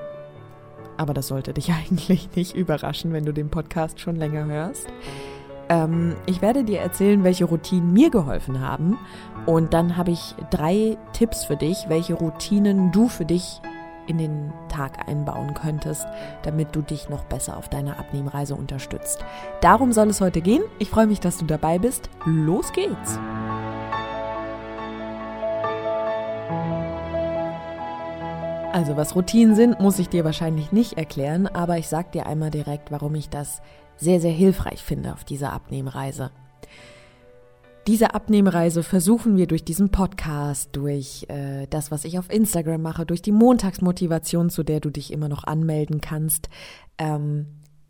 Aber 0.97 1.15
das 1.15 1.29
sollte 1.29 1.55
dich 1.55 1.71
eigentlich 1.89 2.35
nicht 2.35 2.57
überraschen, 2.57 3.13
wenn 3.13 3.25
du 3.25 3.33
den 3.33 3.49
Podcast 3.49 4.01
schon 4.01 4.17
länger 4.17 4.45
hörst. 4.47 4.89
Ähm, 5.69 6.17
ich 6.27 6.43
werde 6.43 6.65
dir 6.65 6.81
erzählen, 6.81 7.23
welche 7.23 7.45
Routinen 7.45 7.93
mir 7.93 8.11
geholfen 8.11 8.61
haben. 8.61 8.99
Und 9.47 9.73
dann 9.73 9.97
habe 9.97 10.11
ich 10.11 10.35
drei 10.51 10.99
Tipps 11.13 11.45
für 11.45 11.57
dich, 11.57 11.85
welche 11.89 12.15
Routinen 12.15 12.91
du 12.91 13.07
für 13.07 13.25
dich 13.25 13.61
in 14.07 14.19
den 14.19 14.53
Tag 14.69 15.09
einbauen 15.09 15.55
könntest, 15.55 16.07
damit 16.43 16.75
du 16.75 16.83
dich 16.83 17.09
noch 17.09 17.25
besser 17.25 17.57
auf 17.57 17.69
deiner 17.69 17.99
Abnehmreise 17.99 18.55
unterstützt. 18.55 19.25
Darum 19.61 19.93
soll 19.93 20.09
es 20.09 20.21
heute 20.21 20.41
gehen. 20.41 20.63
Ich 20.79 20.91
freue 20.91 21.07
mich, 21.07 21.21
dass 21.21 21.39
du 21.39 21.45
dabei 21.45 21.79
bist. 21.79 22.11
Los 22.25 22.73
geht's! 22.73 23.19
Also 28.73 28.97
was 28.97 29.15
Routinen 29.15 29.55
sind, 29.55 29.81
muss 29.81 29.99
ich 29.99 30.09
dir 30.09 30.25
wahrscheinlich 30.25 30.73
nicht 30.73 30.95
erklären, 30.95 31.47
aber 31.47 31.77
ich 31.77 31.89
sag 31.89 32.11
dir 32.13 32.25
einmal 32.27 32.51
direkt, 32.51 32.91
warum 32.91 33.15
ich 33.15 33.29
das 33.29 33.61
sehr, 33.99 34.19
sehr 34.19 34.33
hilfreich 34.33 34.83
finde 34.83 35.13
auf 35.13 35.25
dieser 35.25 35.53
Abnehmreise. 35.53 36.31
Diese 37.89 38.15
Abnehmreise 38.15 38.85
versuchen 38.85 39.37
wir 39.37 39.49
durch 39.49 39.65
diesen 39.65 39.91
Podcast, 39.91 40.71
durch 40.73 41.27
äh, 41.29 41.67
das, 41.69 41.91
was 41.91 42.05
ich 42.05 42.17
auf 42.17 42.33
Instagram 42.33 42.81
mache, 42.81 43.05
durch 43.05 43.23
die 43.23 43.33
Montagsmotivation, 43.33 44.51
zu 44.51 44.63
der 44.63 44.79
du 44.79 44.91
dich 44.91 45.13
immer 45.13 45.29
noch 45.29 45.43
anmelden 45.43 46.01
kannst, 46.01 46.49
ähm, 46.99 47.47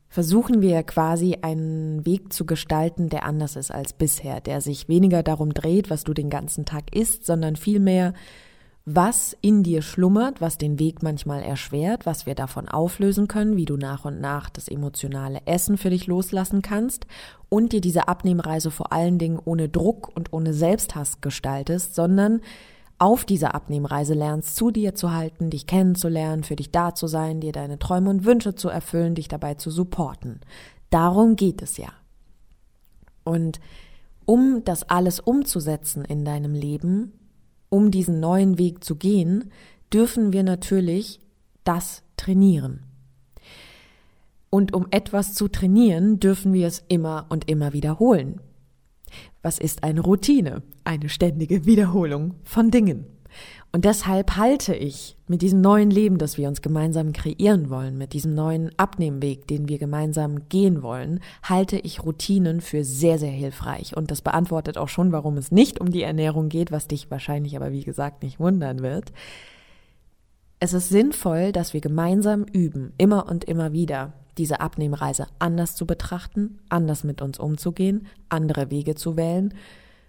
versuchen 0.08 0.62
wir 0.62 0.82
quasi 0.82 1.38
einen 1.42 2.06
Weg 2.06 2.32
zu 2.32 2.46
gestalten, 2.46 3.10
der 3.10 3.26
anders 3.26 3.54
ist 3.54 3.70
als 3.70 3.92
bisher, 3.92 4.40
der 4.40 4.62
sich 4.62 4.88
weniger 4.88 5.22
darum 5.22 5.52
dreht, 5.52 5.90
was 5.90 6.04
du 6.04 6.14
den 6.14 6.30
ganzen 6.30 6.64
Tag 6.64 6.94
isst, 6.94 7.26
sondern 7.26 7.56
vielmehr 7.56 8.14
was 8.84 9.36
in 9.40 9.62
dir 9.62 9.80
schlummert, 9.80 10.40
was 10.40 10.58
den 10.58 10.78
Weg 10.78 11.02
manchmal 11.02 11.42
erschwert, 11.42 12.04
was 12.04 12.26
wir 12.26 12.34
davon 12.34 12.68
auflösen 12.68 13.28
können, 13.28 13.56
wie 13.56 13.64
du 13.64 13.76
nach 13.76 14.04
und 14.04 14.20
nach 14.20 14.50
das 14.50 14.66
emotionale 14.66 15.40
Essen 15.44 15.78
für 15.78 15.90
dich 15.90 16.08
loslassen 16.08 16.62
kannst 16.62 17.06
und 17.48 17.72
dir 17.72 17.80
diese 17.80 18.08
Abnehmreise 18.08 18.72
vor 18.72 18.92
allen 18.92 19.18
Dingen 19.18 19.38
ohne 19.44 19.68
Druck 19.68 20.10
und 20.16 20.32
ohne 20.32 20.52
Selbsthass 20.52 21.20
gestaltest, 21.20 21.94
sondern 21.94 22.40
auf 22.98 23.24
dieser 23.24 23.54
Abnehmreise 23.54 24.14
lernst, 24.14 24.56
zu 24.56 24.70
dir 24.70 24.94
zu 24.94 25.12
halten, 25.12 25.50
dich 25.50 25.66
kennenzulernen, 25.66 26.42
für 26.42 26.56
dich 26.56 26.70
da 26.70 26.94
zu 26.94 27.06
sein, 27.06 27.40
dir 27.40 27.52
deine 27.52 27.78
Träume 27.78 28.10
und 28.10 28.24
Wünsche 28.24 28.54
zu 28.54 28.68
erfüllen, 28.68 29.14
dich 29.14 29.28
dabei 29.28 29.54
zu 29.54 29.70
supporten. 29.70 30.40
Darum 30.90 31.36
geht 31.36 31.62
es 31.62 31.76
ja. 31.76 31.88
Und 33.24 33.60
um 34.24 34.62
das 34.64 34.88
alles 34.88 35.20
umzusetzen 35.20 36.04
in 36.04 36.24
deinem 36.24 36.54
Leben, 36.54 37.12
um 37.72 37.90
diesen 37.90 38.20
neuen 38.20 38.58
Weg 38.58 38.84
zu 38.84 38.96
gehen, 38.96 39.50
dürfen 39.90 40.34
wir 40.34 40.42
natürlich 40.42 41.20
das 41.64 42.02
trainieren. 42.18 42.80
Und 44.50 44.74
um 44.74 44.88
etwas 44.90 45.32
zu 45.32 45.48
trainieren, 45.48 46.20
dürfen 46.20 46.52
wir 46.52 46.66
es 46.66 46.84
immer 46.88 47.24
und 47.30 47.48
immer 47.48 47.72
wiederholen. 47.72 48.42
Was 49.40 49.58
ist 49.58 49.84
eine 49.84 50.02
Routine? 50.02 50.62
Eine 50.84 51.08
ständige 51.08 51.64
Wiederholung 51.64 52.34
von 52.44 52.70
Dingen. 52.70 53.06
Und 53.74 53.86
deshalb 53.86 54.36
halte 54.36 54.74
ich 54.74 55.16
mit 55.28 55.40
diesem 55.40 55.62
neuen 55.62 55.90
Leben, 55.90 56.18
das 56.18 56.36
wir 56.36 56.46
uns 56.46 56.60
gemeinsam 56.60 57.14
kreieren 57.14 57.70
wollen, 57.70 57.96
mit 57.96 58.12
diesem 58.12 58.34
neuen 58.34 58.70
Abnehmweg, 58.78 59.48
den 59.48 59.66
wir 59.66 59.78
gemeinsam 59.78 60.50
gehen 60.50 60.82
wollen, 60.82 61.20
halte 61.42 61.78
ich 61.78 62.04
Routinen 62.04 62.60
für 62.60 62.84
sehr, 62.84 63.18
sehr 63.18 63.30
hilfreich. 63.30 63.96
Und 63.96 64.10
das 64.10 64.20
beantwortet 64.20 64.76
auch 64.76 64.90
schon, 64.90 65.10
warum 65.10 65.38
es 65.38 65.50
nicht 65.50 65.80
um 65.80 65.90
die 65.90 66.02
Ernährung 66.02 66.50
geht, 66.50 66.70
was 66.70 66.86
dich 66.86 67.10
wahrscheinlich 67.10 67.56
aber, 67.56 67.72
wie 67.72 67.82
gesagt, 67.82 68.22
nicht 68.22 68.38
wundern 68.38 68.80
wird. 68.80 69.10
Es 70.60 70.74
ist 70.74 70.90
sinnvoll, 70.90 71.50
dass 71.50 71.72
wir 71.72 71.80
gemeinsam 71.80 72.44
üben, 72.44 72.92
immer 72.98 73.26
und 73.26 73.44
immer 73.44 73.72
wieder, 73.72 74.12
diese 74.36 74.60
Abnehmreise 74.60 75.28
anders 75.38 75.76
zu 75.76 75.86
betrachten, 75.86 76.58
anders 76.68 77.04
mit 77.04 77.22
uns 77.22 77.38
umzugehen, 77.38 78.06
andere 78.28 78.70
Wege 78.70 78.94
zu 78.94 79.16
wählen, 79.16 79.54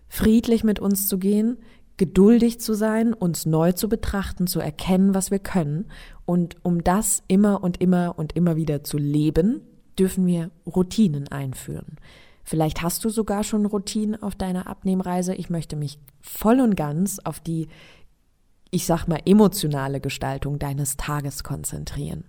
friedlich 0.09 0.65
mit 0.65 0.79
uns 0.79 1.07
zu 1.07 1.17
gehen, 1.17 1.57
geduldig 1.97 2.59
zu 2.59 2.73
sein, 2.73 3.13
uns 3.13 3.45
neu 3.45 3.71
zu 3.71 3.87
betrachten, 3.87 4.47
zu 4.47 4.59
erkennen, 4.59 5.13
was 5.13 5.31
wir 5.31 5.39
können. 5.39 5.85
Und 6.25 6.57
um 6.63 6.83
das 6.83 7.23
immer 7.27 7.63
und 7.63 7.81
immer 7.81 8.17
und 8.17 8.35
immer 8.35 8.55
wieder 8.55 8.83
zu 8.83 8.97
leben, 8.97 9.61
dürfen 9.97 10.25
wir 10.25 10.49
Routinen 10.65 11.27
einführen. 11.27 11.97
Vielleicht 12.43 12.81
hast 12.81 13.05
du 13.05 13.09
sogar 13.09 13.43
schon 13.43 13.65
Routinen 13.65 14.21
auf 14.21 14.35
deiner 14.35 14.67
Abnehmreise. 14.67 15.33
Ich 15.35 15.49
möchte 15.49 15.75
mich 15.75 15.99
voll 16.19 16.59
und 16.59 16.75
ganz 16.75 17.19
auf 17.19 17.39
die, 17.39 17.67
ich 18.69 18.85
sag 18.85 19.07
mal, 19.07 19.21
emotionale 19.25 20.01
Gestaltung 20.01 20.59
deines 20.59 20.97
Tages 20.97 21.43
konzentrieren. 21.43 22.25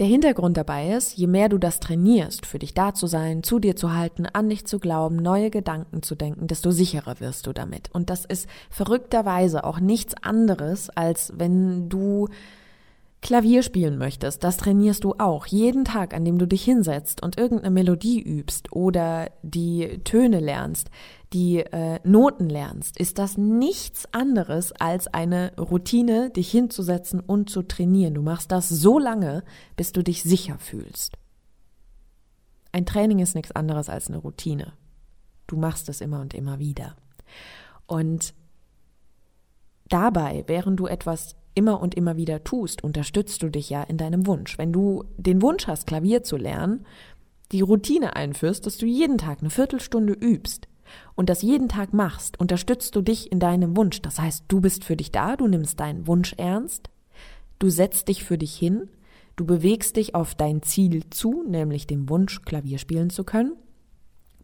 Der 0.00 0.08
Hintergrund 0.08 0.56
dabei 0.56 0.90
ist, 0.90 1.16
je 1.16 1.28
mehr 1.28 1.48
du 1.48 1.56
das 1.56 1.78
trainierst, 1.78 2.46
für 2.46 2.58
dich 2.58 2.74
da 2.74 2.94
zu 2.94 3.06
sein, 3.06 3.44
zu 3.44 3.60
dir 3.60 3.76
zu 3.76 3.92
halten, 3.92 4.26
an 4.26 4.48
dich 4.48 4.66
zu 4.66 4.80
glauben, 4.80 5.14
neue 5.14 5.50
Gedanken 5.50 6.02
zu 6.02 6.16
denken, 6.16 6.48
desto 6.48 6.72
sicherer 6.72 7.20
wirst 7.20 7.46
du 7.46 7.52
damit. 7.52 7.90
Und 7.92 8.10
das 8.10 8.24
ist 8.24 8.48
verrückterweise 8.70 9.62
auch 9.62 9.78
nichts 9.78 10.14
anderes, 10.20 10.90
als 10.90 11.32
wenn 11.36 11.88
du 11.88 12.26
Klavier 13.24 13.62
spielen 13.62 13.96
möchtest. 13.96 14.44
Das 14.44 14.58
trainierst 14.58 15.02
du 15.02 15.14
auch. 15.14 15.46
Jeden 15.46 15.86
Tag, 15.86 16.12
an 16.12 16.26
dem 16.26 16.38
du 16.38 16.46
dich 16.46 16.62
hinsetzt 16.62 17.22
und 17.22 17.38
irgendeine 17.38 17.70
Melodie 17.70 18.20
übst 18.20 18.70
oder 18.70 19.30
die 19.42 20.00
Töne 20.04 20.40
lernst, 20.40 20.90
die 21.32 21.60
äh, 21.60 22.00
Noten 22.04 22.50
lernst, 22.50 23.00
ist 23.00 23.18
das 23.18 23.38
nichts 23.38 24.06
anderes 24.12 24.72
als 24.72 25.06
eine 25.06 25.56
Routine, 25.56 26.28
dich 26.30 26.50
hinzusetzen 26.50 27.18
und 27.18 27.48
zu 27.48 27.62
trainieren. 27.62 28.12
Du 28.12 28.20
machst 28.20 28.52
das 28.52 28.68
so 28.68 28.98
lange, 28.98 29.42
bis 29.74 29.92
du 29.92 30.04
dich 30.04 30.22
sicher 30.22 30.58
fühlst. 30.58 31.16
Ein 32.72 32.84
Training 32.84 33.20
ist 33.20 33.34
nichts 33.34 33.52
anderes 33.52 33.88
als 33.88 34.08
eine 34.08 34.18
Routine. 34.18 34.74
Du 35.46 35.56
machst 35.56 35.88
es 35.88 36.02
immer 36.02 36.20
und 36.20 36.34
immer 36.34 36.58
wieder. 36.58 36.94
Und 37.86 38.34
dabei, 39.88 40.44
während 40.46 40.78
du 40.78 40.86
etwas 40.86 41.36
immer 41.54 41.80
und 41.80 41.94
immer 41.94 42.16
wieder 42.16 42.44
tust, 42.44 42.82
unterstützt 42.84 43.42
du 43.42 43.48
dich 43.48 43.70
ja 43.70 43.82
in 43.82 43.96
deinem 43.96 44.26
Wunsch. 44.26 44.58
Wenn 44.58 44.72
du 44.72 45.04
den 45.16 45.42
Wunsch 45.42 45.66
hast, 45.66 45.86
Klavier 45.86 46.22
zu 46.22 46.36
lernen, 46.36 46.84
die 47.52 47.60
Routine 47.60 48.16
einführst, 48.16 48.66
dass 48.66 48.78
du 48.78 48.86
jeden 48.86 49.18
Tag 49.18 49.40
eine 49.40 49.50
Viertelstunde 49.50 50.12
übst, 50.14 50.68
und 51.14 51.30
das 51.30 51.42
jeden 51.42 51.68
Tag 51.68 51.92
machst, 51.92 52.38
unterstützt 52.40 52.94
du 52.96 53.02
dich 53.02 53.30
in 53.30 53.40
deinem 53.40 53.76
Wunsch. 53.76 54.02
Das 54.02 54.18
heißt, 54.18 54.44
du 54.48 54.60
bist 54.60 54.84
für 54.84 54.96
dich 54.96 55.12
da, 55.12 55.36
du 55.36 55.46
nimmst 55.46 55.80
deinen 55.80 56.06
Wunsch 56.06 56.34
ernst, 56.36 56.90
du 57.58 57.70
setzt 57.70 58.08
dich 58.08 58.24
für 58.24 58.38
dich 58.38 58.54
hin, 58.56 58.88
du 59.36 59.44
bewegst 59.44 59.96
dich 59.96 60.14
auf 60.14 60.34
dein 60.34 60.62
Ziel 60.62 61.08
zu, 61.10 61.44
nämlich 61.46 61.86
dem 61.86 62.08
Wunsch, 62.08 62.42
Klavier 62.42 62.78
spielen 62.78 63.10
zu 63.10 63.24
können, 63.24 63.52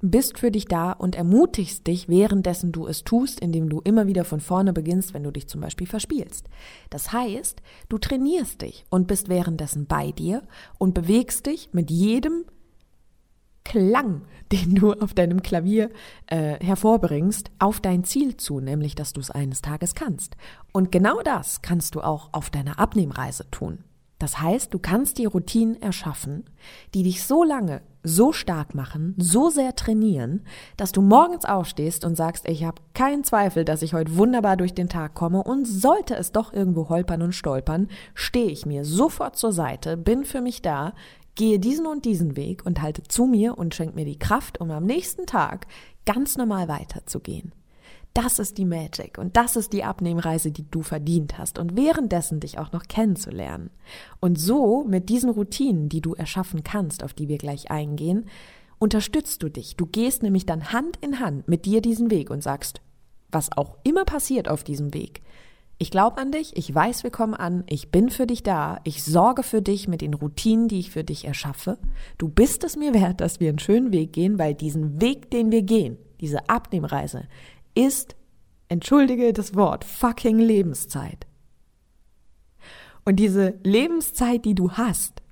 bist 0.03 0.39
für 0.39 0.51
dich 0.51 0.65
da 0.65 0.93
und 0.93 1.15
ermutigst 1.15 1.87
dich, 1.87 2.09
währenddessen 2.09 2.73
du 2.73 2.87
es 2.87 3.05
tust, 3.05 3.41
indem 3.41 3.69
du 3.69 3.81
immer 3.81 4.07
wieder 4.07 4.25
von 4.25 4.41
vorne 4.41 4.73
beginnst, 4.73 5.15
wenn 5.15 5.25
du 5.25 5.31
dich 5.31 5.49
zum 5.49 5.61
Beispiel 5.61 5.87
verspielst. 5.87 6.49
Das 6.89 7.13
heißt, 7.13 7.61
du 7.89 7.99
trainierst 7.99 8.63
dich 8.63 8.85
und 8.91 9.07
bist 9.07 9.29
währenddessen 9.29 9.87
bei 9.87 10.13
dir 10.13 10.43
und 10.79 10.95
bewegst 10.95 11.47
dich 11.47 11.71
mit 11.73 11.91
jedem 11.91 12.45
Klang, 13.65 14.23
den 14.53 14.75
du 14.75 14.93
auf 14.95 15.15
deinem 15.15 15.43
Klavier 15.43 15.91
äh, 16.27 16.65
hervorbringst, 16.65 17.51
auf 17.59 17.81
dein 17.81 18.05
Ziel 18.05 18.37
zu, 18.37 18.61
nämlich 18.61 18.95
dass 18.95 19.13
du 19.13 19.21
es 19.21 19.31
eines 19.31 19.63
Tages 19.63 19.95
kannst. 19.95 20.37
Und 20.73 20.91
genau 20.91 21.21
das 21.23 21.63
kannst 21.63 21.95
du 21.95 22.01
auch 22.01 22.31
auf 22.33 22.51
deiner 22.51 22.79
Abnehmreise 22.79 23.51
tun. 23.51 23.85
Das 24.21 24.39
heißt, 24.39 24.73
du 24.73 24.79
kannst 24.79 25.17
die 25.17 25.25
Routinen 25.25 25.81
erschaffen, 25.81 26.45
die 26.93 27.03
dich 27.03 27.25
so 27.25 27.43
lange 27.43 27.81
so 28.03 28.33
stark 28.33 28.75
machen, 28.75 29.15
so 29.19 29.49
sehr 29.49 29.75
trainieren, 29.75 30.43
dass 30.77 30.93
du 30.93 31.01
morgens 31.01 31.47
aufstehst 31.47 32.05
und 32.05 32.17
sagst, 32.17 32.47
ich 32.47 32.65
habe 32.65 32.83
keinen 32.93 33.25
Zweifel, 33.25 33.65
dass 33.65 33.83
ich 33.83 33.95
heute 33.95 34.17
wunderbar 34.17 34.59
durch 34.59 34.75
den 34.75 34.91
Tag 34.91 35.15
komme 35.15 35.43
und 35.43 35.67
sollte 35.67 36.17
es 36.17 36.33
doch 36.33 36.53
irgendwo 36.53 36.91
holpern 36.91 37.23
und 37.23 37.35
stolpern, 37.35 37.89
stehe 38.15 38.51
ich 38.51 38.67
mir 38.67 38.85
sofort 38.85 39.37
zur 39.37 39.53
Seite, 39.53 39.97
bin 39.97 40.25
für 40.25 40.43
mich 40.43 40.61
da, 40.61 40.93
gehe 41.35 41.59
diesen 41.59 41.87
und 41.87 42.05
diesen 42.05 42.37
Weg 42.37 42.65
und 42.67 42.83
halte 42.83 43.03
zu 43.03 43.25
mir 43.25 43.57
und 43.57 43.75
schenke 43.75 43.95
mir 43.95 44.05
die 44.05 44.19
Kraft, 44.19 44.61
um 44.61 44.71
am 44.71 44.85
nächsten 44.85 45.25
Tag 45.25 45.67
ganz 46.05 46.37
normal 46.37 46.69
weiterzugehen. 46.69 47.53
Das 48.15 48.39
ist 48.39 48.59
die 48.59 48.65
Magic 48.65 49.19
und 49.19 49.37
das 49.37 49.55
ist 49.57 49.73
die 49.73 49.85
Abnehmreise, 49.85 50.51
die 50.51 50.69
du 50.69 50.83
verdient 50.83 51.39
hast 51.39 51.59
und 51.59 51.77
währenddessen 51.77 52.41
dich 52.41 52.59
auch 52.59 52.73
noch 52.73 52.89
kennenzulernen. 52.89 53.71
Und 54.19 54.39
so 54.39 54.85
mit 54.85 55.09
diesen 55.09 55.31
Routinen, 55.31 55.89
die 55.89 56.01
du 56.01 56.15
erschaffen 56.15 56.65
kannst, 56.65 57.05
auf 57.05 57.15
die 57.15 57.29
wir 57.29 57.39
gleich 57.39 57.71
eingehen, 57.71 58.27
unterstützt 58.79 59.43
du 59.43 59.49
dich. 59.49 59.77
Du 59.77 59.87
gehst 59.87 60.23
nämlich 60.23 60.45
dann 60.45 60.73
Hand 60.73 60.97
in 61.01 61.21
Hand 61.21 61.47
mit 61.47 61.67
dir 61.67 61.81
diesen 61.81 62.11
Weg 62.11 62.31
und 62.31 62.43
sagst, 62.43 62.81
was 63.31 63.57
auch 63.57 63.77
immer 63.85 64.05
passiert 64.05 64.49
auf 64.49 64.65
diesem 64.65 64.93
Weg, 64.93 65.23
ich 65.83 65.91
glaube 65.91 66.19
an 66.19 66.31
dich, 66.31 66.55
ich 66.59 66.75
weiß, 66.75 67.05
wir 67.05 67.11
kommen 67.11 67.33
an, 67.33 67.65
ich 67.67 67.91
bin 67.91 68.11
für 68.11 68.27
dich 68.27 68.43
da, 68.43 68.81
ich 68.85 69.03
sorge 69.03 69.43
für 69.43 69.63
dich 69.63 69.89
mit 69.89 70.03
den 70.03 70.13
Routinen, 70.13 70.69
die 70.69 70.79
ich 70.79 70.91
für 70.91 71.05
dich 71.05 71.25
erschaffe. 71.25 71.79
Du 72.19 72.29
bist 72.29 72.65
es 72.65 72.77
mir 72.77 72.93
wert, 72.93 73.23
dass 73.23 73.41
wir 73.41 73.49
einen 73.49 73.59
schönen 73.59 73.91
Weg 73.91 74.13
gehen, 74.13 74.39
weil 74.39 74.53
diesen 74.53 75.01
Weg, 75.01 75.31
den 75.31 75.51
wir 75.51 75.63
gehen, 75.63 75.97
diese 76.21 76.51
Abnehmreise, 76.51 77.29
ist, 77.75 78.17
entschuldige 78.69 79.33
das 79.33 79.55
Wort, 79.55 79.85
fucking 79.85 80.39
Lebenszeit. 80.39 81.27
Und 83.05 83.17
diese 83.17 83.55
Lebenszeit, 83.65 84.45
die 84.45 84.55
du 84.55 84.73
hast, 84.73 85.23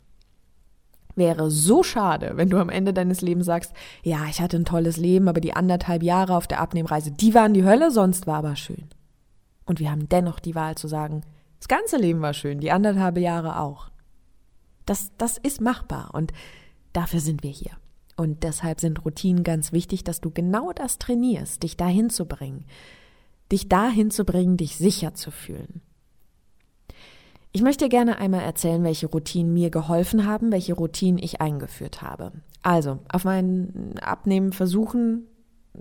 wäre 1.15 1.51
so 1.51 1.83
schade, 1.83 2.33
wenn 2.37 2.49
du 2.49 2.59
am 2.59 2.71
Ende 2.71 2.95
deines 2.95 3.21
Lebens 3.21 3.47
sagst, 3.47 3.73
ja, 4.03 4.27
ich 4.31 4.41
hatte 4.41 4.57
ein 4.57 4.65
tolles 4.65 4.97
Leben, 4.97 5.29
aber 5.29 5.41
die 5.41 5.55
anderthalb 5.55 6.03
Jahre 6.03 6.37
auf 6.37 6.47
der 6.47 6.61
Abnehmreise, 6.61 7.11
die 7.11 7.35
waren 7.35 7.55
die 7.55 7.65
Hölle, 7.65 7.91
sonst 7.91 8.27
war 8.27 8.39
aber 8.39 8.57
schön. 8.57 8.89
Und 9.67 9.81
wir 9.81 9.91
haben 9.91 10.09
dennoch 10.09 10.41
die 10.41 10.55
Wahl 10.55 10.77
zu 10.77 10.89
sagen, 10.89 11.23
das 11.59 11.69
ganze 11.69 11.97
Leben 11.97 12.23
war 12.23 12.35
schön, 12.35 12.61
die 12.61 12.71
anderthalb 12.71 13.19
Jahre 13.19 13.61
auch. 13.61 13.91
Das, 14.87 15.11
das 15.19 15.37
ist 15.37 15.61
machbar 15.61 16.11
und 16.15 16.33
dafür 16.93 17.21
sind 17.21 17.43
wir 17.43 17.51
hier. 17.51 17.73
Und 18.19 18.43
deshalb 18.43 18.81
sind 18.81 19.05
Routinen 19.05 19.45
ganz 19.45 19.71
wichtig, 19.71 20.03
dass 20.03 20.21
du 20.21 20.33
genau 20.33 20.73
das 20.73 20.99
trainierst, 20.99 21.63
dich 21.63 21.77
dahin 21.77 22.11
zu 22.11 22.27
bringen. 22.27 22.65
Dich 23.53 23.69
dahin 23.69 24.11
zu 24.11 24.25
bringen, 24.25 24.57
dich 24.57 24.77
sicher 24.77 25.15
zu 25.15 25.31
fühlen. 25.31 25.83
Ich 27.53 27.63
möchte 27.63 27.89
gerne 27.89 28.19
einmal 28.19 28.41
erzählen, 28.41 28.83
welche 28.83 29.07
Routinen 29.07 29.55
mir 29.55 29.71
geholfen 29.71 30.27
haben, 30.27 30.51
welche 30.51 30.75
Routinen 30.75 31.23
ich 31.23 31.41
eingeführt 31.41 32.03
habe. 32.03 32.33
Also, 32.61 32.99
auf 33.09 33.23
meinen 33.23 33.97
Abnehmen-Versuchen 34.01 35.29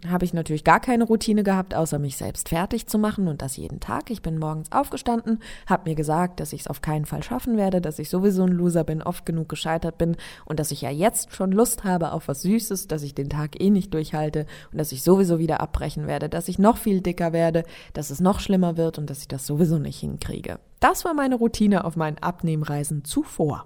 habe 0.08 0.26
ich 0.26 0.34
natürlich 0.34 0.64
gar 0.64 0.80
keine 0.80 1.06
Routine 1.06 1.44
gehabt, 1.44 1.74
außer 1.74 2.00
mich 2.00 2.18
selbst 2.18 2.50
fertig 2.50 2.88
zu 2.88 2.98
machen 2.98 3.28
und 3.28 3.42
das 3.42 3.58
jeden 3.58 3.80
Tag. 3.80 4.10
Ich 4.10 4.22
bin 4.22 4.38
morgens 4.38 4.72
aufgestanden, 4.72 5.40
habe 5.66 5.90
mir 5.90 5.96
gesagt, 5.96 6.40
dass 6.40 6.54
ich 6.54 6.62
es 6.62 6.68
auf 6.68 6.82
keinen 6.82 7.06
Fall 7.06 7.24
schaffen 7.24 7.58
werde, 7.58 7.82
dass 7.82 8.00
ich 8.00 8.10
sowieso 8.10 8.44
ein 8.44 8.52
Loser 8.52 8.84
bin, 8.84 9.02
oft 9.02 9.26
genug 9.26 9.50
gescheitert 9.50 9.98
bin 9.98 10.18
und 10.46 10.60
dass 10.60 10.72
ich 10.72 10.82
ja 10.82 10.90
jetzt 10.90 11.34
schon 11.34 11.52
Lust 11.52 11.84
habe 11.84 12.12
auf 12.12 12.28
was 12.28 12.42
Süßes, 12.42 12.88
dass 12.88 13.04
ich 13.04 13.16
den 13.16 13.30
Tag 13.30 13.60
eh 13.62 13.70
nicht 13.70 13.94
durchhalte 13.94 14.46
und 14.72 14.78
dass 14.78 14.92
ich 14.92 15.04
sowieso 15.04 15.40
wieder 15.40 15.62
abbrechen 15.62 16.08
werde, 16.08 16.30
dass 16.30 16.48
ich 16.48 16.60
noch 16.60 16.78
viel 16.78 17.02
dicker 17.02 17.34
werde, 17.34 17.64
dass 17.94 18.10
es 18.10 18.20
noch 18.20 18.40
schlimmer 18.40 18.78
wird 18.78 18.98
und 18.98 19.10
dass 19.10 19.20
ich 19.20 19.28
das 19.28 19.46
sowieso 19.46 19.80
nicht 19.80 20.00
hinkriege. 20.00 20.60
Das 20.80 21.06
war 21.06 21.14
meine 21.14 21.36
Routine 21.36 21.86
auf 21.86 21.96
meinen 21.96 22.18
Abnehmreisen 22.20 23.04
zuvor. 23.04 23.66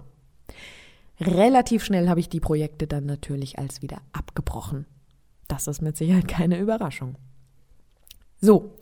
Relativ 1.20 1.84
schnell 1.84 2.08
habe 2.08 2.20
ich 2.20 2.28
die 2.28 2.40
Projekte 2.40 2.86
dann 2.86 3.06
natürlich 3.06 3.58
als 3.58 3.82
wieder 3.82 3.98
abgebrochen. 4.12 4.86
Das 5.52 5.66
ist 5.66 5.82
mit 5.82 5.98
Sicherheit 5.98 6.28
keine 6.28 6.58
Überraschung. 6.58 7.16
So, 8.40 8.72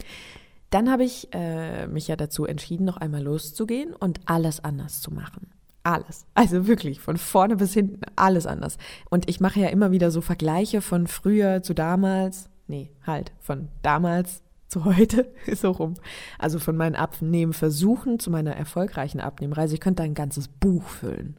dann 0.70 0.88
habe 0.88 1.02
ich 1.02 1.26
äh, 1.34 1.88
mich 1.88 2.06
ja 2.06 2.14
dazu 2.14 2.44
entschieden, 2.46 2.84
noch 2.84 2.96
einmal 2.96 3.24
loszugehen 3.24 3.92
und 3.92 4.20
alles 4.26 4.62
anders 4.62 5.00
zu 5.00 5.10
machen. 5.12 5.50
Alles. 5.82 6.26
Also 6.34 6.68
wirklich, 6.68 7.00
von 7.00 7.16
vorne 7.16 7.56
bis 7.56 7.74
hinten, 7.74 8.02
alles 8.14 8.46
anders. 8.46 8.78
Und 9.10 9.28
ich 9.28 9.40
mache 9.40 9.58
ja 9.58 9.66
immer 9.66 9.90
wieder 9.90 10.12
so 10.12 10.20
Vergleiche 10.20 10.80
von 10.80 11.08
früher 11.08 11.64
zu 11.64 11.74
damals. 11.74 12.48
Nee, 12.68 12.92
halt, 13.04 13.32
von 13.40 13.66
damals 13.82 14.44
zu 14.68 14.84
heute, 14.84 15.32
so 15.52 15.72
rum. 15.72 15.94
Also 16.38 16.60
von 16.60 16.76
meinen 16.76 16.94
Abnehmversuchen 16.94 18.20
zu 18.20 18.30
meiner 18.30 18.54
erfolgreichen 18.54 19.18
Abnehmreise. 19.18 19.74
Ich 19.74 19.80
könnte 19.80 20.04
ein 20.04 20.14
ganzes 20.14 20.46
Buch 20.46 20.84
füllen. 20.84 21.36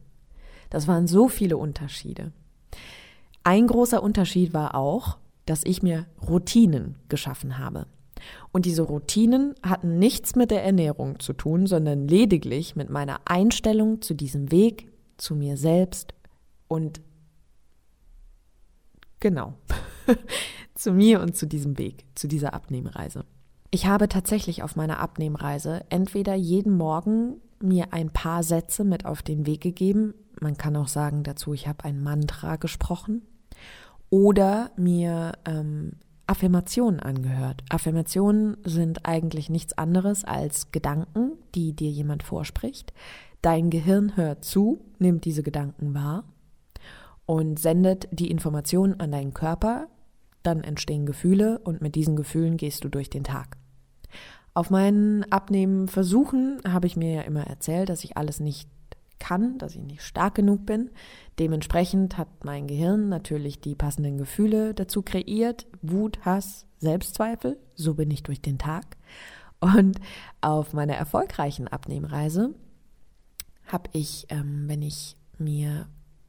Das 0.68 0.88
waren 0.88 1.06
so 1.06 1.28
viele 1.28 1.56
Unterschiede. 1.56 2.32
Ein 3.44 3.66
großer 3.66 4.02
Unterschied 4.02 4.54
war 4.54 4.74
auch, 4.74 5.18
dass 5.46 5.64
ich 5.64 5.82
mir 5.82 6.06
Routinen 6.28 6.96
geschaffen 7.08 7.58
habe. 7.58 7.86
Und 8.52 8.66
diese 8.66 8.82
Routinen 8.82 9.54
hatten 9.62 9.98
nichts 9.98 10.36
mit 10.36 10.50
der 10.50 10.64
Ernährung 10.64 11.18
zu 11.18 11.32
tun, 11.32 11.66
sondern 11.66 12.06
lediglich 12.06 12.76
mit 12.76 12.90
meiner 12.90 13.20
Einstellung 13.24 14.00
zu 14.00 14.14
diesem 14.14 14.52
Weg, 14.52 14.88
zu 15.16 15.34
mir 15.34 15.56
selbst 15.56 16.14
und 16.68 17.00
genau, 19.20 19.54
zu 20.74 20.92
mir 20.92 21.20
und 21.20 21.36
zu 21.36 21.46
diesem 21.46 21.78
Weg, 21.78 22.04
zu 22.14 22.28
dieser 22.28 22.54
Abnehmreise. 22.54 23.24
Ich 23.70 23.86
habe 23.86 24.08
tatsächlich 24.08 24.62
auf 24.62 24.76
meiner 24.76 24.98
Abnehmreise 24.98 25.84
entweder 25.88 26.34
jeden 26.34 26.76
Morgen 26.76 27.40
mir 27.60 27.92
ein 27.92 28.10
paar 28.10 28.42
Sätze 28.42 28.84
mit 28.84 29.06
auf 29.06 29.22
den 29.22 29.46
Weg 29.46 29.60
gegeben, 29.62 30.14
man 30.40 30.56
kann 30.56 30.76
auch 30.76 30.88
sagen 30.88 31.22
dazu, 31.22 31.54
ich 31.54 31.68
habe 31.68 31.84
ein 31.84 32.02
Mantra 32.02 32.56
gesprochen, 32.56 33.22
oder 34.12 34.70
mir 34.76 35.32
ähm, 35.46 35.92
Affirmationen 36.26 37.00
angehört. 37.00 37.64
Affirmationen 37.70 38.58
sind 38.62 39.06
eigentlich 39.06 39.48
nichts 39.48 39.72
anderes 39.78 40.22
als 40.22 40.70
Gedanken, 40.70 41.32
die 41.54 41.72
dir 41.72 41.90
jemand 41.90 42.22
vorspricht. 42.22 42.92
Dein 43.40 43.70
Gehirn 43.70 44.14
hört 44.14 44.44
zu, 44.44 44.84
nimmt 44.98 45.24
diese 45.24 45.42
Gedanken 45.42 45.94
wahr 45.94 46.24
und 47.24 47.58
sendet 47.58 48.06
die 48.10 48.30
Informationen 48.30 49.00
an 49.00 49.12
deinen 49.12 49.32
Körper. 49.32 49.88
Dann 50.42 50.62
entstehen 50.62 51.06
Gefühle 51.06 51.58
und 51.60 51.80
mit 51.80 51.94
diesen 51.94 52.14
Gefühlen 52.14 52.58
gehst 52.58 52.84
du 52.84 52.90
durch 52.90 53.08
den 53.08 53.24
Tag. 53.24 53.56
Auf 54.52 54.68
meinen 54.68 55.24
Abnehmenversuchen 55.32 56.60
habe 56.68 56.86
ich 56.86 56.96
mir 56.96 57.14
ja 57.14 57.22
immer 57.22 57.46
erzählt, 57.46 57.88
dass 57.88 58.04
ich 58.04 58.18
alles 58.18 58.40
nicht 58.40 58.68
kann, 59.22 59.56
dass 59.58 59.76
ich 59.76 59.82
nicht 59.82 60.02
stark 60.02 60.34
genug 60.34 60.66
bin. 60.66 60.90
Dementsprechend 61.38 62.18
hat 62.18 62.44
mein 62.44 62.66
Gehirn 62.66 63.08
natürlich 63.08 63.60
die 63.60 63.76
passenden 63.76 64.18
Gefühle 64.18 64.74
dazu 64.74 65.02
kreiert. 65.02 65.66
Wut, 65.80 66.18
Hass, 66.24 66.66
Selbstzweifel. 66.78 67.56
So 67.76 67.94
bin 67.94 68.10
ich 68.10 68.24
durch 68.24 68.42
den 68.42 68.58
Tag. 68.58 68.96
Und 69.60 70.00
auf 70.40 70.72
meiner 70.72 70.94
erfolgreichen 70.94 71.68
Abnehmreise 71.68 72.52
habe 73.66 73.88
ich, 73.92 74.26
ähm, 74.28 74.64
wenn 74.66 74.82
ich 74.82 75.16
mir 75.38 75.86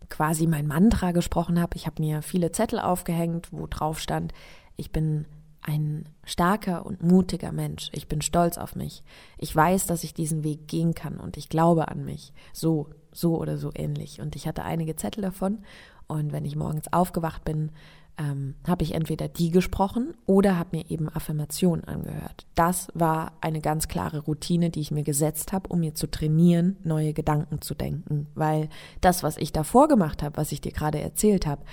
quasi 0.09 0.45
mein 0.45 0.67
Mantra 0.67 1.11
gesprochen 1.11 1.59
habe, 1.59 1.75
ich 1.75 1.87
habe 1.87 1.99
mir 1.99 2.21
viele 2.21 2.51
Zettel 2.51 2.79
aufgehängt, 2.79 3.51
wo 3.51 3.65
drauf 3.65 3.99
stand, 3.99 4.33
ich 4.75 4.91
bin 4.91 5.25
ein 5.63 6.09
starker 6.25 6.85
und 6.85 7.01
mutiger 7.01 7.51
Mensch. 7.51 7.89
Ich 7.93 8.07
bin 8.07 8.21
stolz 8.21 8.57
auf 8.57 8.75
mich. 8.75 9.03
Ich 9.37 9.55
weiß, 9.55 9.85
dass 9.87 10.03
ich 10.03 10.13
diesen 10.13 10.43
Weg 10.43 10.67
gehen 10.67 10.93
kann 10.93 11.17
und 11.17 11.37
ich 11.37 11.49
glaube 11.49 11.87
an 11.87 12.05
mich. 12.05 12.33
So, 12.51 12.89
so 13.11 13.37
oder 13.37 13.57
so 13.57 13.71
ähnlich. 13.73 14.21
Und 14.21 14.35
ich 14.35 14.47
hatte 14.47 14.63
einige 14.63 14.95
Zettel 14.95 15.21
davon. 15.21 15.59
Und 16.07 16.31
wenn 16.33 16.45
ich 16.45 16.55
morgens 16.55 16.91
aufgewacht 16.91 17.45
bin, 17.45 17.71
ähm, 18.17 18.55
habe 18.67 18.83
ich 18.83 18.93
entweder 18.93 19.27
die 19.27 19.49
gesprochen 19.49 20.13
oder 20.25 20.57
habe 20.57 20.77
mir 20.77 20.91
eben 20.91 21.09
Affirmationen 21.09 21.85
angehört. 21.85 22.45
Das 22.55 22.89
war 22.93 23.33
eine 23.41 23.61
ganz 23.61 23.87
klare 23.87 24.19
Routine, 24.19 24.69
die 24.69 24.81
ich 24.81 24.91
mir 24.91 25.03
gesetzt 25.03 25.51
habe, 25.51 25.69
um 25.69 25.79
mir 25.79 25.95
zu 25.95 26.07
trainieren, 26.07 26.77
neue 26.83 27.13
Gedanken 27.13 27.61
zu 27.61 27.73
denken. 27.73 28.27
Weil 28.35 28.69
das, 29.01 29.23
was 29.23 29.37
ich 29.37 29.51
davor 29.51 29.87
gemacht 29.87 30.21
habe, 30.21 30.37
was 30.37 30.51
ich 30.51 30.61
dir 30.61 30.71
gerade 30.71 30.99
erzählt 30.99 31.47
habe, 31.47 31.63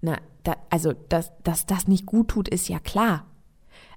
na, 0.00 0.16
da, 0.44 0.56
also 0.70 0.94
dass, 1.10 1.32
dass 1.42 1.66
das 1.66 1.86
nicht 1.86 2.06
gut 2.06 2.28
tut, 2.28 2.48
ist 2.48 2.68
ja 2.68 2.78
klar. 2.78 3.26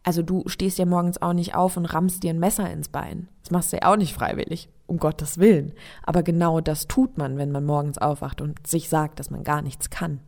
Also 0.04 0.22
du 0.22 0.44
stehst 0.48 0.78
ja 0.78 0.86
morgens 0.86 1.22
auch 1.22 1.34
nicht 1.34 1.56
auf 1.56 1.78
und 1.78 1.86
rammst 1.86 2.24
dir 2.24 2.32
ein 2.32 2.40
Messer 2.40 2.70
ins 2.70 2.90
Bein. 2.90 3.30
Das 3.42 3.52
machst 3.52 3.72
du 3.72 3.78
ja 3.78 3.92
auch 3.92 3.96
nicht 3.96 4.14
freiwillig, 4.14 4.70
um 4.86 4.98
Gottes 4.98 5.38
Willen. 5.38 5.74
Aber 6.04 6.24
genau 6.24 6.60
das 6.60 6.88
tut 6.88 7.18
man, 7.18 7.38
wenn 7.38 7.52
man 7.52 7.66
morgens 7.66 7.98
aufwacht 7.98 8.42
und 8.42 8.68
sich 8.68 8.90
sagt, 8.90 9.20
dass 9.20 9.32
man 9.32 9.44
gar 9.44 9.62
nichts 9.62 9.90
kann. 9.90 10.20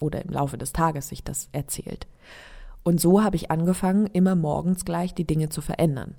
Oder 0.00 0.24
im 0.24 0.30
Laufe 0.30 0.58
des 0.58 0.72
Tages 0.72 1.08
sich 1.08 1.22
das 1.22 1.48
erzählt. 1.52 2.08
Und 2.82 3.00
so 3.00 3.22
habe 3.22 3.36
ich 3.36 3.50
angefangen, 3.50 4.06
immer 4.06 4.34
morgens 4.34 4.84
gleich 4.84 5.14
die 5.14 5.26
Dinge 5.26 5.48
zu 5.48 5.60
verändern. 5.60 6.16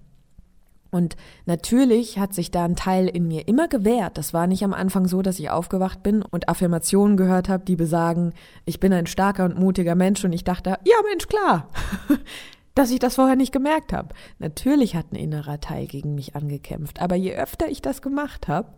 Und 0.95 1.17
natürlich 1.45 2.19
hat 2.19 2.33
sich 2.33 2.51
da 2.51 2.63
ein 2.63 2.77
Teil 2.77 3.09
in 3.09 3.27
mir 3.27 3.49
immer 3.49 3.67
gewehrt. 3.67 4.17
Das 4.17 4.33
war 4.33 4.47
nicht 4.47 4.63
am 4.63 4.73
Anfang 4.73 5.07
so, 5.07 5.21
dass 5.21 5.39
ich 5.39 5.49
aufgewacht 5.49 6.03
bin 6.03 6.21
und 6.21 6.47
Affirmationen 6.47 7.17
gehört 7.17 7.49
habe, 7.49 7.65
die 7.65 7.75
besagen, 7.75 8.33
ich 8.63 8.79
bin 8.79 8.93
ein 8.93 9.05
starker 9.05 9.43
und 9.43 9.59
mutiger 9.59 9.95
Mensch 9.95 10.23
und 10.23 10.31
ich 10.31 10.45
dachte, 10.45 10.69
ja 10.69 10.95
Mensch, 11.09 11.27
klar. 11.27 11.69
dass 12.75 12.91
ich 12.91 12.99
das 12.99 13.15
vorher 13.15 13.35
nicht 13.35 13.51
gemerkt 13.51 13.93
habe. 13.93 14.13
Natürlich 14.37 14.95
hat 14.95 15.11
ein 15.11 15.15
innerer 15.15 15.59
Teil 15.59 15.87
gegen 15.87 16.13
mich 16.13 16.35
angekämpft, 16.35 17.01
aber 17.01 17.15
je 17.15 17.33
öfter 17.33 17.69
ich 17.69 17.81
das 17.81 18.01
gemacht 18.01 18.47
habe, 18.47 18.73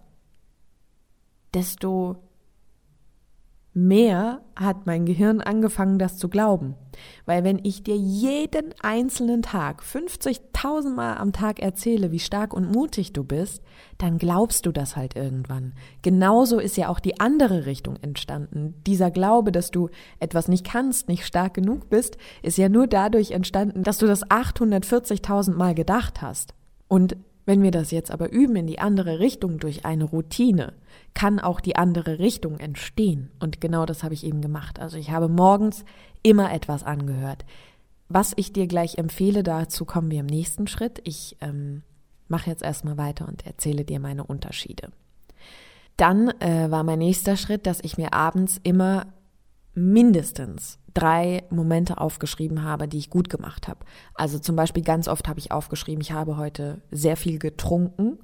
desto 1.54 2.27
mehr 3.78 4.42
hat 4.56 4.88
mein 4.88 5.06
Gehirn 5.06 5.40
angefangen, 5.40 6.00
das 6.00 6.18
zu 6.18 6.30
glauben. 6.30 6.74
Weil 7.28 7.44
wenn 7.44 7.60
ich 7.64 7.84
dir 7.84 7.96
jeden 7.96 8.74
einzelnen 8.82 9.44
Tag 9.44 9.84
50.000 9.84 10.96
Mal 10.96 11.18
am 11.18 11.32
Tag 11.32 11.60
erzähle, 11.60 12.12
wie 12.12 12.20
stark 12.20 12.54
und 12.54 12.72
mutig 12.72 13.14
du 13.14 13.24
bist, 13.24 13.62
dann 14.00 14.18
glaubst 14.18 14.66
du 14.66 14.72
das 14.72 14.96
halt 14.96 15.16
irgendwann. 15.16 15.74
Genauso 16.02 16.58
ist 16.60 16.76
ja 16.76 16.90
auch 16.90 17.00
die 17.00 17.20
andere 17.20 17.68
Richtung 17.68 17.98
entstanden. 18.02 18.74
Dieser 18.88 19.12
Glaube, 19.12 19.52
dass 19.52 19.70
du 19.70 19.90
etwas 20.20 20.48
nicht 20.48 20.66
kannst, 20.66 21.08
nicht 21.08 21.26
stark 21.26 21.54
genug 21.54 21.90
bist, 21.90 22.18
ist 22.42 22.58
ja 22.58 22.70
nur 22.70 22.88
dadurch 22.88 23.30
entstanden, 23.30 23.84
dass 23.84 24.00
du 24.00 24.08
das 24.08 24.26
840.000 24.26 25.54
Mal 25.54 25.76
gedacht 25.76 26.24
hast. 26.24 26.56
Und 26.88 27.16
wenn 27.48 27.64
wir 27.64 27.72
das 27.72 27.92
jetzt 27.92 28.12
aber 28.12 28.30
üben 28.30 28.58
in 28.58 28.68
die 28.68 28.80
andere 28.80 29.20
Richtung 29.20 29.58
durch 29.58 29.86
eine 29.86 30.04
Routine, 30.04 30.74
kann 31.14 31.40
auch 31.40 31.62
die 31.62 31.78
andere 31.78 32.20
Richtung 32.20 32.60
entstehen. 32.60 33.32
Und 33.40 33.62
genau 33.62 33.86
das 33.86 34.04
habe 34.04 34.14
ich 34.14 34.26
eben 34.26 34.42
gemacht. 34.42 34.80
Also 34.80 34.98
ich 34.98 35.12
habe 35.12 35.30
morgens 35.30 35.86
immer 36.24 36.54
etwas 36.54 36.84
angehört. 36.84 37.46
Was 38.10 38.34
ich 38.36 38.52
dir 38.52 38.68
gleich 38.68 38.98
empfehle, 38.98 39.44
dazu 39.44 39.86
kommen 39.86 40.12
wir 40.12 40.20
im 40.20 40.26
nächsten 40.26 40.68
Schritt. 40.68 41.00
Ich 41.06 41.38
ähm, 41.40 41.84
mache 42.28 42.50
jetzt 42.50 42.64
erstmal 42.64 42.98
weiter 42.98 43.26
und 43.30 43.46
erzähle 43.46 43.86
dir 43.86 44.02
meine 44.02 44.26
Unterschiede. 44.26 44.92
Dann 45.96 46.28
äh, 46.42 46.70
war 46.70 46.84
mein 46.84 47.00
nächster 47.00 47.38
Schritt, 47.38 47.66
dass 47.66 47.80
ich 47.82 47.98
mir 47.98 48.12
abends 48.12 48.60
immer 48.62 49.08
mindestens 49.74 50.80
drei 50.98 51.44
Momente 51.52 52.00
aufgeschrieben 52.00 52.64
habe, 52.64 52.88
die 52.88 52.98
ich 52.98 53.12
gut 53.12 53.30
gemacht 53.30 53.68
habe. 53.68 53.86
Also 54.16 54.40
zum 54.40 54.56
Beispiel 54.56 54.84
ganz 54.84 55.08
oft 55.08 55.28
habe 55.28 55.40
ich 55.40 55.52
aufgeschrieben, 55.52 56.02
ich 56.02 56.12
habe 56.12 56.38
heute 56.38 56.82
sehr 56.90 57.18
viel 57.18 57.38
getrunken. 57.38 58.18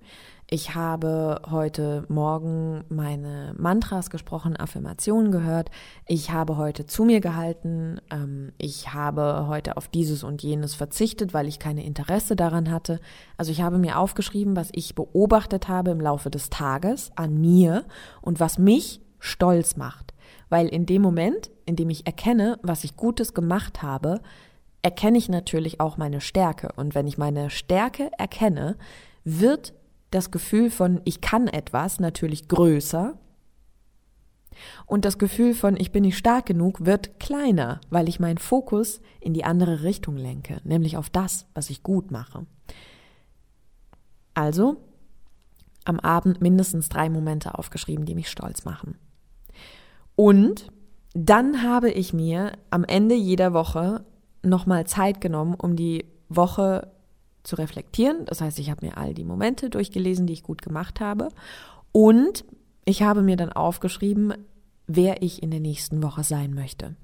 Ich 0.50 0.76
habe 0.76 1.42
heute 1.50 2.04
Morgen 2.10 2.84
meine 2.90 3.56
Mantras 3.58 4.10
gesprochen, 4.10 4.58
Affirmationen 4.58 5.32
gehört. 5.32 5.70
Ich 6.06 6.32
habe 6.32 6.58
heute 6.58 6.86
zu 6.86 7.06
mir 7.06 7.22
gehalten. 7.22 8.02
Ähm, 8.12 8.52
ich 8.58 8.94
habe 8.94 9.46
heute 9.48 9.78
auf 9.78 9.88
dieses 9.88 10.24
und 10.24 10.44
jenes 10.44 10.76
verzichtet, 10.76 11.34
weil 11.34 11.48
ich 11.48 11.60
keine 11.60 11.86
Interesse 11.86 12.36
daran 12.36 12.72
hatte. 12.72 13.00
Also 13.38 13.52
ich 13.52 13.62
habe 13.62 13.78
mir 13.78 13.98
aufgeschrieben, 13.98 14.56
was 14.56 14.70
ich 14.74 14.96
beobachtet 14.96 15.70
habe 15.70 15.92
im 15.92 16.02
Laufe 16.02 16.30
des 16.30 16.50
Tages 16.50 17.12
an 17.16 17.40
mir 17.40 17.86
und 18.22 18.40
was 18.40 18.58
mich 18.58 19.00
stolz 19.20 19.78
macht. 19.78 20.13
Weil 20.54 20.68
in 20.68 20.86
dem 20.86 21.02
Moment, 21.02 21.50
in 21.66 21.76
dem 21.76 21.90
ich 21.90 22.06
erkenne, 22.06 22.60
was 22.62 22.84
ich 22.84 22.96
Gutes 22.96 23.34
gemacht 23.34 23.82
habe, 23.82 24.22
erkenne 24.84 25.18
ich 25.18 25.28
natürlich 25.28 25.80
auch 25.80 25.98
meine 25.98 26.22
Stärke. 26.22 26.70
Und 26.76 26.94
wenn 26.94 27.08
ich 27.08 27.18
meine 27.18 27.50
Stärke 27.50 28.12
erkenne, 28.20 28.78
wird 29.24 29.74
das 30.12 30.30
Gefühl 30.30 30.70
von 30.70 31.02
ich 31.06 31.22
kann 31.22 31.48
etwas 31.48 32.00
natürlich 32.00 32.48
größer 32.50 33.18
und 34.86 35.06
das 35.06 35.18
Gefühl 35.18 35.56
von 35.56 35.76
ich 35.76 35.92
bin 35.92 36.04
nicht 36.04 36.20
stark 36.20 36.46
genug 36.46 36.86
wird 36.86 37.20
kleiner, 37.20 37.82
weil 37.90 38.08
ich 38.08 38.20
meinen 38.20 38.38
Fokus 38.38 39.02
in 39.22 39.34
die 39.34 39.46
andere 39.46 39.82
Richtung 39.82 40.18
lenke, 40.18 40.62
nämlich 40.64 40.98
auf 40.98 41.10
das, 41.10 41.48
was 41.56 41.72
ich 41.72 41.82
gut 41.82 42.12
mache. 42.12 42.46
Also 44.36 44.78
am 45.84 46.00
Abend 46.00 46.42
mindestens 46.42 46.90
drei 46.90 47.10
Momente 47.10 47.58
aufgeschrieben, 47.58 48.06
die 48.06 48.14
mich 48.14 48.30
stolz 48.30 48.66
machen. 48.66 49.00
Und 50.16 50.68
dann 51.14 51.64
habe 51.64 51.92
ich 51.92 52.14
mir 52.14 52.54
am 52.70 52.84
Ende 52.84 53.16
jeder 53.16 53.54
Woche 53.54 54.06
nochmal 54.44 54.86
Zeit 54.86 55.22
genommen, 55.22 55.56
um 55.56 55.76
die 55.76 56.06
Woche 56.30 56.92
zu 57.44 57.56
reflektieren. 57.56 58.26
Das 58.26 58.42
heißt, 58.42 58.60
ich 58.60 58.70
habe 58.70 58.86
mir 58.86 58.98
all 58.98 59.14
die 59.14 59.26
Momente 59.26 59.70
durchgelesen, 59.70 60.28
die 60.28 60.34
ich 60.34 60.44
gut 60.44 60.62
gemacht 60.62 61.00
habe. 61.00 61.30
Und 61.92 62.46
ich 62.86 63.04
habe 63.04 63.22
mir 63.22 63.38
dann 63.38 63.52
aufgeschrieben, 63.52 64.34
wer 64.88 65.22
ich 65.22 65.44
in 65.44 65.52
der 65.52 65.60
nächsten 65.60 66.02
Woche 66.04 66.24
sein 66.24 66.54
möchte. 66.54 66.96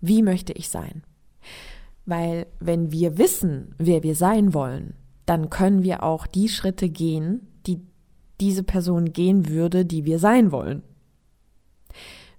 Wie 0.00 0.22
möchte 0.22 0.52
ich 0.52 0.68
sein? 0.68 1.02
Weil 2.04 2.46
wenn 2.58 2.90
wir 2.90 3.18
wissen, 3.18 3.74
wer 3.78 4.02
wir 4.02 4.16
sein 4.16 4.54
wollen, 4.54 4.94
dann 5.24 5.50
können 5.50 5.82
wir 5.82 6.02
auch 6.02 6.26
die 6.26 6.48
Schritte 6.48 6.88
gehen, 6.88 7.46
die 7.66 7.80
diese 8.40 8.64
Person 8.64 9.12
gehen 9.12 9.48
würde, 9.48 9.84
die 9.84 10.04
wir 10.04 10.18
sein 10.18 10.50
wollen. 10.50 10.82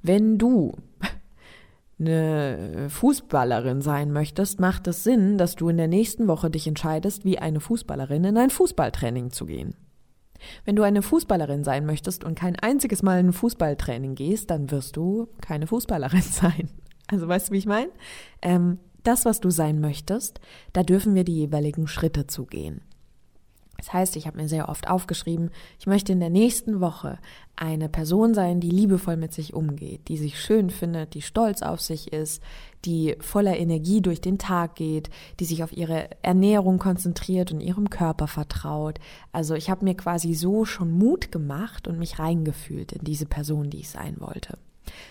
Wenn 0.03 0.38
du 0.38 0.74
eine 1.98 2.89
Fußballerin 2.89 3.81
sein 3.81 4.12
möchtest, 4.12 4.60
macht 4.60 4.86
es 4.88 5.05
Sinn, 5.05 5.38
dass 5.38 5.55
du 5.55 5.69
in 5.69 5.77
der 5.77 5.88
nächsten 5.88 6.27
Woche 6.27 6.50
dich 6.50 6.67
entscheidest, 6.67 7.24
wie 7.24 7.39
eine 7.39 7.62
Fußballerin 7.62 8.25
in 8.25 8.38
ein 8.38 8.50
Fußballtraining 8.50 9.31
zu 9.31 9.45
gehen. 9.45 9.75
Wenn 10.65 10.75
du 10.75 10.83
eine 10.83 11.01
Fußballerin 11.01 11.63
sein 11.63 11.86
möchtest 11.86 12.25
und 12.25 12.36
kein 12.36 12.57
einziges 12.57 13.01
Mal 13.01 13.22
in 13.22 13.27
ein 13.27 13.33
Fußballtraining 13.33 14.15
gehst, 14.15 14.51
dann 14.51 14.72
wirst 14.72 14.98
du 14.98 15.29
keine 15.39 15.67
Fußballerin 15.67 16.22
sein. 16.31 16.69
Also 17.07 17.27
weißt 17.27 17.48
du, 17.48 17.53
wie 17.53 17.60
ich 17.60 17.65
meine? 17.65 17.89
Ähm, 18.41 18.79
das, 19.03 19.24
was 19.24 19.39
du 19.39 19.51
sein 19.51 19.79
möchtest, 19.79 20.41
da 20.74 20.83
dürfen 20.83 21.15
wir 21.15 21.24
die 21.24 21.38
jeweiligen 21.38 21.88
Schritte 21.88 22.27
zugehen. 22.27 22.81
Das 23.83 23.91
heißt, 23.91 24.15
ich 24.15 24.27
habe 24.27 24.37
mir 24.37 24.47
sehr 24.47 24.69
oft 24.69 24.87
aufgeschrieben, 24.87 25.51
ich 25.77 25.87
möchte 25.87 26.13
in 26.13 26.21
der 26.21 26.29
nächsten 26.29 26.79
Woche 26.79 27.19
eine 27.57 27.89
Person 27.89 28.33
sein, 28.33 28.61
die 28.61 28.69
liebevoll 28.69 29.17
mit 29.17 29.33
sich 29.33 29.53
umgeht, 29.53 30.07
die 30.07 30.15
sich 30.15 30.39
schön 30.39 30.69
findet, 30.69 31.15
die 31.15 31.21
stolz 31.21 31.61
auf 31.61 31.81
sich 31.81 32.13
ist, 32.13 32.41
die 32.85 33.17
voller 33.19 33.57
Energie 33.57 33.99
durch 33.99 34.21
den 34.21 34.37
Tag 34.37 34.75
geht, 34.75 35.09
die 35.41 35.45
sich 35.45 35.65
auf 35.65 35.73
ihre 35.73 36.07
Ernährung 36.21 36.79
konzentriert 36.79 37.51
und 37.51 37.59
ihrem 37.59 37.89
Körper 37.89 38.27
vertraut. 38.27 38.99
Also 39.33 39.53
ich 39.53 39.69
habe 39.69 39.83
mir 39.83 39.95
quasi 39.95 40.33
so 40.33 40.63
schon 40.63 40.91
Mut 40.91 41.33
gemacht 41.33 41.85
und 41.85 41.99
mich 41.99 42.19
reingefühlt 42.19 42.93
in 42.93 43.03
diese 43.03 43.25
Person, 43.25 43.69
die 43.69 43.79
ich 43.79 43.89
sein 43.89 44.15
wollte. 44.19 44.57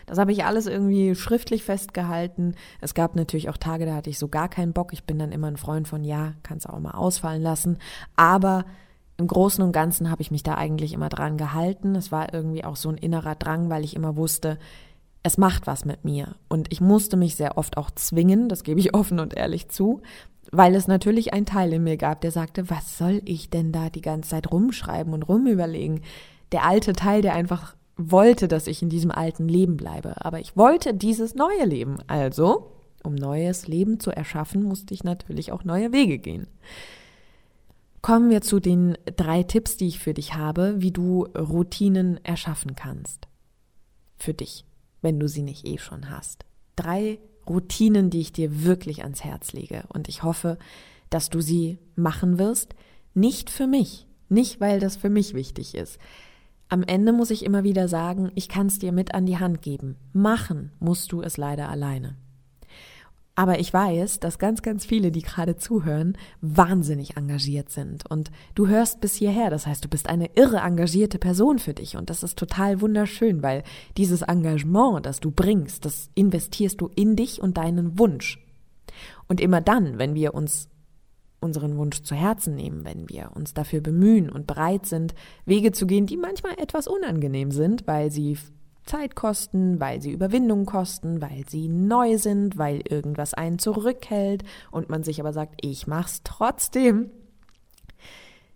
Das 0.06 0.18
habe 0.18 0.32
ich 0.32 0.44
alles 0.44 0.66
irgendwie 0.66 1.14
schriftlich 1.14 1.64
festgehalten. 1.64 2.54
Es 2.80 2.94
gab 2.94 3.16
natürlich 3.16 3.48
auch 3.48 3.56
Tage, 3.56 3.86
da 3.86 3.94
hatte 3.94 4.10
ich 4.10 4.18
so 4.18 4.28
gar 4.28 4.48
keinen 4.48 4.72
Bock. 4.72 4.92
Ich 4.92 5.04
bin 5.04 5.18
dann 5.18 5.32
immer 5.32 5.48
ein 5.48 5.56
Freund 5.56 5.88
von, 5.88 6.04
ja, 6.04 6.34
kannst 6.42 6.68
auch 6.68 6.78
mal 6.78 6.92
ausfallen 6.92 7.42
lassen. 7.42 7.78
Aber 8.16 8.64
im 9.18 9.26
Großen 9.26 9.62
und 9.62 9.72
Ganzen 9.72 10.10
habe 10.10 10.22
ich 10.22 10.30
mich 10.30 10.42
da 10.42 10.54
eigentlich 10.54 10.92
immer 10.92 11.08
dran 11.08 11.36
gehalten. 11.36 11.94
Es 11.94 12.10
war 12.10 12.32
irgendwie 12.34 12.64
auch 12.64 12.76
so 12.76 12.88
ein 12.88 12.96
innerer 12.96 13.34
Drang, 13.34 13.70
weil 13.70 13.84
ich 13.84 13.94
immer 13.94 14.16
wusste, 14.16 14.58
es 15.22 15.38
macht 15.38 15.66
was 15.66 15.84
mit 15.84 16.04
mir. 16.04 16.34
Und 16.48 16.72
ich 16.72 16.80
musste 16.80 17.16
mich 17.16 17.36
sehr 17.36 17.56
oft 17.56 17.76
auch 17.76 17.90
zwingen, 17.90 18.48
das 18.48 18.64
gebe 18.64 18.80
ich 18.80 18.94
offen 18.94 19.20
und 19.20 19.34
ehrlich 19.34 19.68
zu, 19.68 20.02
weil 20.50 20.74
es 20.74 20.88
natürlich 20.88 21.32
einen 21.32 21.46
Teil 21.46 21.72
in 21.72 21.84
mir 21.84 21.96
gab, 21.96 22.20
der 22.20 22.30
sagte, 22.30 22.68
was 22.68 22.98
soll 22.98 23.22
ich 23.24 23.50
denn 23.50 23.72
da 23.72 23.90
die 23.90 24.00
ganze 24.00 24.30
Zeit 24.30 24.50
rumschreiben 24.50 25.12
und 25.12 25.22
rumüberlegen? 25.22 26.02
Der 26.50 26.64
alte 26.64 26.92
Teil, 26.92 27.22
der 27.22 27.34
einfach 27.34 27.76
wollte, 27.96 28.48
dass 28.48 28.66
ich 28.66 28.82
in 28.82 28.88
diesem 28.88 29.10
alten 29.10 29.48
Leben 29.48 29.76
bleibe, 29.76 30.24
aber 30.24 30.40
ich 30.40 30.56
wollte 30.56 30.94
dieses 30.94 31.34
neue 31.34 31.64
Leben. 31.64 31.98
Also, 32.06 32.72
um 33.02 33.14
neues 33.14 33.66
Leben 33.66 34.00
zu 34.00 34.10
erschaffen, 34.10 34.62
musste 34.62 34.94
ich 34.94 35.04
natürlich 35.04 35.52
auch 35.52 35.64
neue 35.64 35.92
Wege 35.92 36.18
gehen. 36.18 36.46
Kommen 38.00 38.30
wir 38.30 38.40
zu 38.40 38.58
den 38.58 38.96
drei 39.16 39.44
Tipps, 39.44 39.76
die 39.76 39.86
ich 39.86 40.00
für 40.00 40.14
dich 40.14 40.34
habe, 40.34 40.74
wie 40.78 40.90
du 40.90 41.24
Routinen 41.36 42.22
erschaffen 42.24 42.74
kannst. 42.74 43.28
Für 44.18 44.34
dich, 44.34 44.64
wenn 45.02 45.20
du 45.20 45.28
sie 45.28 45.42
nicht 45.42 45.66
eh 45.66 45.78
schon 45.78 46.10
hast. 46.10 46.44
Drei 46.74 47.20
Routinen, 47.48 48.10
die 48.10 48.20
ich 48.20 48.32
dir 48.32 48.64
wirklich 48.64 49.02
ans 49.02 49.22
Herz 49.22 49.52
lege. 49.52 49.84
Und 49.88 50.08
ich 50.08 50.22
hoffe, 50.22 50.58
dass 51.10 51.30
du 51.30 51.40
sie 51.40 51.78
machen 51.94 52.38
wirst. 52.38 52.74
Nicht 53.14 53.50
für 53.50 53.66
mich, 53.66 54.06
nicht 54.28 54.60
weil 54.60 54.80
das 54.80 54.96
für 54.96 55.10
mich 55.10 55.34
wichtig 55.34 55.74
ist, 55.74 55.98
am 56.72 56.82
Ende 56.84 57.12
muss 57.12 57.30
ich 57.30 57.44
immer 57.44 57.64
wieder 57.64 57.86
sagen, 57.86 58.32
ich 58.34 58.48
kann 58.48 58.68
es 58.68 58.78
dir 58.78 58.92
mit 58.92 59.14
an 59.14 59.26
die 59.26 59.36
Hand 59.36 59.60
geben. 59.60 59.96
Machen 60.14 60.72
musst 60.80 61.12
du 61.12 61.20
es 61.20 61.36
leider 61.36 61.68
alleine. 61.68 62.16
Aber 63.34 63.60
ich 63.60 63.70
weiß, 63.70 64.20
dass 64.20 64.38
ganz, 64.38 64.62
ganz 64.62 64.86
viele, 64.86 65.12
die 65.12 65.20
gerade 65.20 65.56
zuhören, 65.58 66.16
wahnsinnig 66.40 67.18
engagiert 67.18 67.68
sind. 67.68 68.10
Und 68.10 68.30
du 68.54 68.68
hörst 68.68 69.02
bis 69.02 69.14
hierher. 69.16 69.50
Das 69.50 69.66
heißt, 69.66 69.84
du 69.84 69.88
bist 69.88 70.08
eine 70.08 70.30
irre 70.34 70.60
engagierte 70.60 71.18
Person 71.18 71.58
für 71.58 71.74
dich. 71.74 71.98
Und 71.98 72.08
das 72.08 72.22
ist 72.22 72.38
total 72.38 72.80
wunderschön, 72.80 73.42
weil 73.42 73.64
dieses 73.98 74.22
Engagement, 74.22 75.04
das 75.04 75.20
du 75.20 75.30
bringst, 75.30 75.84
das 75.84 76.08
investierst 76.14 76.80
du 76.80 76.88
in 76.94 77.16
dich 77.16 77.42
und 77.42 77.58
deinen 77.58 77.98
Wunsch. 77.98 78.42
Und 79.28 79.42
immer 79.42 79.60
dann, 79.60 79.98
wenn 79.98 80.14
wir 80.14 80.32
uns 80.32 80.70
unseren 81.42 81.76
Wunsch 81.76 82.02
zu 82.02 82.14
Herzen 82.14 82.54
nehmen, 82.54 82.84
wenn 82.84 83.08
wir 83.08 83.32
uns 83.34 83.54
dafür 83.54 83.80
bemühen 83.80 84.30
und 84.30 84.46
bereit 84.46 84.86
sind, 84.86 85.14
Wege 85.44 85.72
zu 85.72 85.86
gehen, 85.86 86.06
die 86.06 86.16
manchmal 86.16 86.54
etwas 86.58 86.86
unangenehm 86.86 87.50
sind, 87.50 87.86
weil 87.86 88.10
sie 88.10 88.38
Zeit 88.84 89.14
kosten, 89.14 89.80
weil 89.80 90.02
sie 90.02 90.10
Überwindung 90.10 90.66
kosten, 90.66 91.20
weil 91.20 91.44
sie 91.48 91.68
neu 91.68 92.18
sind, 92.18 92.58
weil 92.58 92.82
irgendwas 92.88 93.34
einen 93.34 93.58
zurückhält 93.58 94.44
und 94.70 94.88
man 94.88 95.04
sich 95.04 95.20
aber 95.20 95.32
sagt, 95.32 95.54
ich 95.60 95.86
mach's 95.86 96.22
trotzdem. 96.24 97.10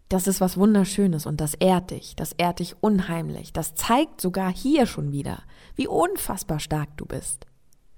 Das 0.09 0.28
ist 0.28 0.40
was 0.40 0.57
Wunderschönes 0.57 1.26
und 1.26 1.40
das 1.40 1.55
ehrt 1.55 1.90
dich, 1.90 2.14
das 2.14 2.33
ehrt 2.33 2.61
dich 2.61 2.76
unheimlich. 2.81 3.52
Das 3.52 3.75
zeigt 3.75 4.21
sogar 4.21 4.52
hier 4.52 4.87
schon 4.87 5.11
wieder, 5.11 5.43
wie 5.75 5.88
unfassbar 5.88 6.61
stark 6.61 6.97
du 6.97 7.07
bist, 7.07 7.47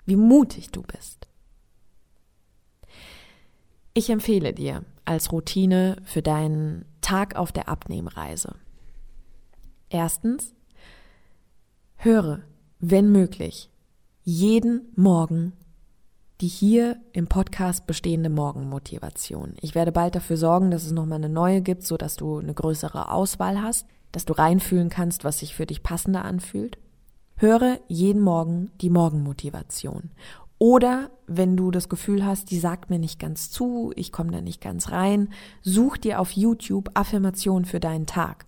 wie 0.07 0.17
mutig 0.17 0.71
du 0.71 0.83
bist. 0.83 1.28
Ich 3.99 4.11
empfehle 4.11 4.53
dir 4.53 4.85
als 5.07 5.33
Routine 5.33 5.97
für 6.05 6.23
deinen 6.23 6.85
Tag 7.01 7.35
auf 7.35 7.51
der 7.51 7.69
Abnehmreise. 7.69 8.55
Erstens, 9.91 10.55
Höre, 11.97 12.43
wenn 12.79 13.11
möglich, 13.11 13.71
jeden 14.23 14.93
Morgen 14.95 15.53
die 16.41 16.47
hier 16.47 17.01
im 17.13 17.27
Podcast 17.27 17.89
bestehende 17.89 18.31
Morgenmotivation. 18.31 19.57
Ich 19.63 19.75
werde 19.75 19.91
bald 19.91 20.15
dafür 20.15 20.37
sorgen, 20.37 20.71
dass 20.71 20.85
es 20.85 20.93
nochmal 20.93 21.19
eine 21.19 21.29
neue 21.29 21.61
gibt, 21.61 21.83
so 21.83 21.97
dass 21.97 22.15
du 22.15 22.39
eine 22.39 22.55
größere 22.55 23.11
Auswahl 23.11 23.61
hast, 23.61 23.89
dass 24.13 24.25
du 24.25 24.33
reinfühlen 24.33 24.91
kannst, 24.91 25.25
was 25.25 25.41
sich 25.41 25.57
für 25.57 25.67
dich 25.67 25.83
passender 25.83 26.25
anfühlt. 26.25 26.79
Höre 27.37 27.81
jeden 27.89 28.23
Morgen 28.23 28.71
die 28.81 28.91
Morgenmotivation. 28.91 30.11
Oder 30.59 31.11
wenn 31.27 31.57
du 31.57 31.71
das 31.71 31.89
Gefühl 31.89 32.25
hast, 32.25 32.51
die 32.51 32.59
sagt 32.59 32.91
mir 32.91 32.99
nicht 32.99 33.21
ganz 33.21 33.51
zu, 33.51 33.93
ich 33.95 34.11
komme 34.11 34.33
da 34.33 34.41
nicht 34.41 34.61
ganz 34.61 34.91
rein, 34.91 35.29
such 35.63 35.99
dir 35.99 36.21
auf 36.21 36.33
YouTube 36.33 36.91
Affirmation 36.95 37.65
für 37.65 37.81
deinen 37.81 38.07
Tag. 38.07 38.47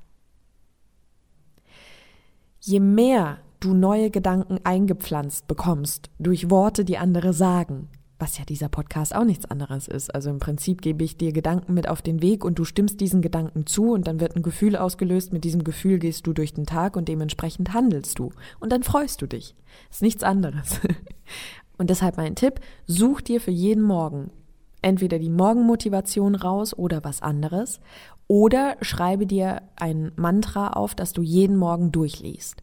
Je 2.61 2.81
mehr 2.81 3.39
du 3.61 3.75
neue 3.75 4.11
Gedanken 4.11 4.59
eingepflanzt 4.65 5.47
bekommst 5.47 6.11
durch 6.19 6.51
Worte, 6.51 6.85
die 6.85 6.99
andere 6.99 7.33
sagen, 7.33 7.89
was 8.19 8.39
ja 8.39 8.45
dieser 8.45 8.69
Podcast 8.69 9.15
auch 9.15 9.25
nichts 9.25 9.47
anderes 9.47 9.89
ist. 9.89 10.15
Also 10.15 10.31
im 10.31 10.41
Prinzip 10.41 10.83
gebe 10.83 11.05
ich 11.05 11.17
dir 11.17 11.33
Gedanken 11.33 11.75
mit 11.75 11.89
auf 11.89 12.03
den 12.03 12.21
Weg 12.21 12.45
und 12.45 12.59
du 12.59 12.65
stimmst 12.65 13.01
diesen 13.01 13.23
Gedanken 13.23 13.67
zu 13.67 13.93
und 13.93 14.07
dann 14.07 14.21
wird 14.21 14.37
ein 14.37 14.43
Gefühl 14.43 14.77
ausgelöst. 14.77 15.33
Mit 15.33 15.45
diesem 15.45 15.65
Gefühl 15.65 15.99
gehst 15.99 16.27
du 16.27 16.33
durch 16.33 16.53
den 16.53 16.67
Tag 16.67 16.97
und 16.97 17.09
dementsprechend 17.09 17.73
handelst 17.73 18.19
du. 18.19 18.31
Und 18.59 18.73
dann 18.73 18.83
freust 18.83 19.23
du 19.23 19.27
dich. 19.27 19.55
Ist 19.91 20.03
nichts 20.03 20.23
anderes. 20.23 20.81
Und 21.81 21.89
deshalb 21.89 22.19
mein 22.19 22.35
Tipp, 22.35 22.61
such 22.87 23.23
dir 23.23 23.41
für 23.41 23.51
jeden 23.51 23.83
Morgen 23.83 24.31
entweder 24.83 25.19
die 25.19 25.31
Morgenmotivation 25.31 26.35
raus 26.35 26.77
oder 26.77 27.05
was 27.05 27.23
anderes 27.23 27.81
oder 28.29 28.77
schreibe 28.83 29.27
dir 29.27 29.63
ein 29.77 30.13
Mantra 30.17 30.75
auf, 30.75 30.95
das 30.95 31.15
du 31.15 31.23
jeden 31.23 31.57
Morgen 31.57 31.91
durchliest. 31.91 32.63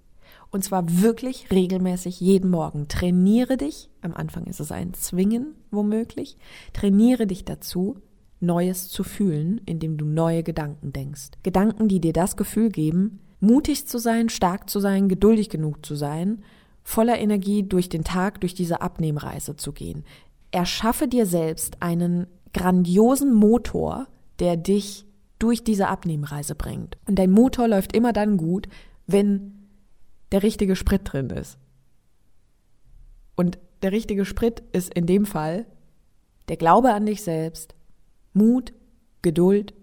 Und 0.51 0.63
zwar 0.63 1.01
wirklich 1.01 1.49
regelmäßig 1.49 2.21
jeden 2.21 2.51
Morgen. 2.51 2.89
Trainiere 2.89 3.57
dich, 3.57 3.89
am 4.01 4.13
Anfang 4.13 4.45
ist 4.45 4.59
es 4.59 4.71
ein 4.71 4.93
Zwingen 4.93 5.55
womöglich, 5.71 6.37
trainiere 6.73 7.25
dich 7.25 7.43
dazu, 7.43 7.95
Neues 8.39 8.87
zu 8.87 9.03
fühlen, 9.03 9.61
indem 9.65 9.97
du 9.97 10.05
neue 10.05 10.43
Gedanken 10.43 10.93
denkst. 10.93 11.31
Gedanken, 11.41 11.87
die 11.87 11.99
dir 11.99 12.13
das 12.13 12.37
Gefühl 12.37 12.69
geben, 12.69 13.19
mutig 13.39 13.87
zu 13.87 13.97
sein, 13.97 14.29
stark 14.29 14.69
zu 14.69 14.79
sein, 14.79 15.09
geduldig 15.09 15.49
genug 15.49 15.83
zu 15.83 15.95
sein, 15.95 16.43
voller 16.87 17.19
Energie 17.19 17.63
durch 17.63 17.89
den 17.89 18.05
Tag, 18.05 18.39
durch 18.39 18.53
diese 18.53 18.79
Abnehmreise 18.79 19.57
zu 19.57 19.73
gehen. 19.73 20.05
Erschaffe 20.51 21.09
dir 21.09 21.25
selbst 21.25 21.81
einen 21.81 22.27
grandiosen 22.53 23.33
Motor, 23.33 24.07
der 24.39 24.55
dich 24.55 25.05
durch 25.37 25.65
diese 25.65 25.89
Abnehmreise 25.89 26.55
bringt. 26.55 26.97
Und 27.05 27.19
dein 27.19 27.29
Motor 27.29 27.67
läuft 27.67 27.93
immer 27.93 28.13
dann 28.13 28.37
gut, 28.37 28.69
wenn 29.05 29.67
der 30.31 30.43
richtige 30.43 30.77
Sprit 30.77 31.01
drin 31.03 31.29
ist. 31.29 31.57
Und 33.35 33.59
der 33.81 33.91
richtige 33.91 34.23
Sprit 34.23 34.63
ist 34.71 34.93
in 34.93 35.05
dem 35.05 35.25
Fall 35.25 35.65
der 36.47 36.55
Glaube 36.55 36.93
an 36.93 37.05
dich 37.05 37.21
selbst, 37.21 37.75
Mut, 38.31 38.71
Geduld, 39.23 39.73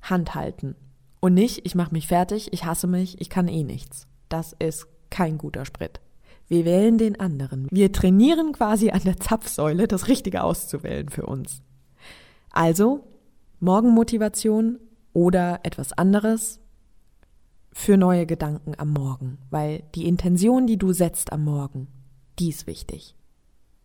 Handhalten. 0.00 0.76
Und 1.18 1.34
nicht, 1.34 1.66
ich 1.66 1.74
mache 1.74 1.92
mich 1.92 2.06
fertig, 2.06 2.52
ich 2.52 2.64
hasse 2.64 2.86
mich, 2.86 3.20
ich 3.20 3.30
kann 3.30 3.48
eh 3.48 3.64
nichts. 3.64 4.06
Das 4.28 4.54
ist 4.60 4.86
kein 5.10 5.38
guter 5.38 5.64
Sprit. 5.64 6.00
Wir 6.48 6.64
wählen 6.64 6.98
den 6.98 7.18
anderen. 7.18 7.66
Wir 7.70 7.92
trainieren 7.92 8.52
quasi 8.52 8.90
an 8.90 9.02
der 9.04 9.18
Zapfsäule, 9.18 9.88
das 9.88 10.08
Richtige 10.08 10.44
auszuwählen 10.44 11.08
für 11.08 11.26
uns. 11.26 11.62
Also, 12.50 13.04
Morgenmotivation 13.60 14.78
oder 15.12 15.60
etwas 15.62 15.92
anderes 15.92 16.60
für 17.72 17.96
neue 17.96 18.26
Gedanken 18.26 18.74
am 18.78 18.92
Morgen, 18.92 19.38
weil 19.50 19.82
die 19.94 20.06
Intention, 20.06 20.66
die 20.66 20.78
du 20.78 20.92
setzt 20.92 21.32
am 21.32 21.44
Morgen, 21.44 21.88
die 22.38 22.48
ist 22.50 22.66
wichtig. 22.66 23.14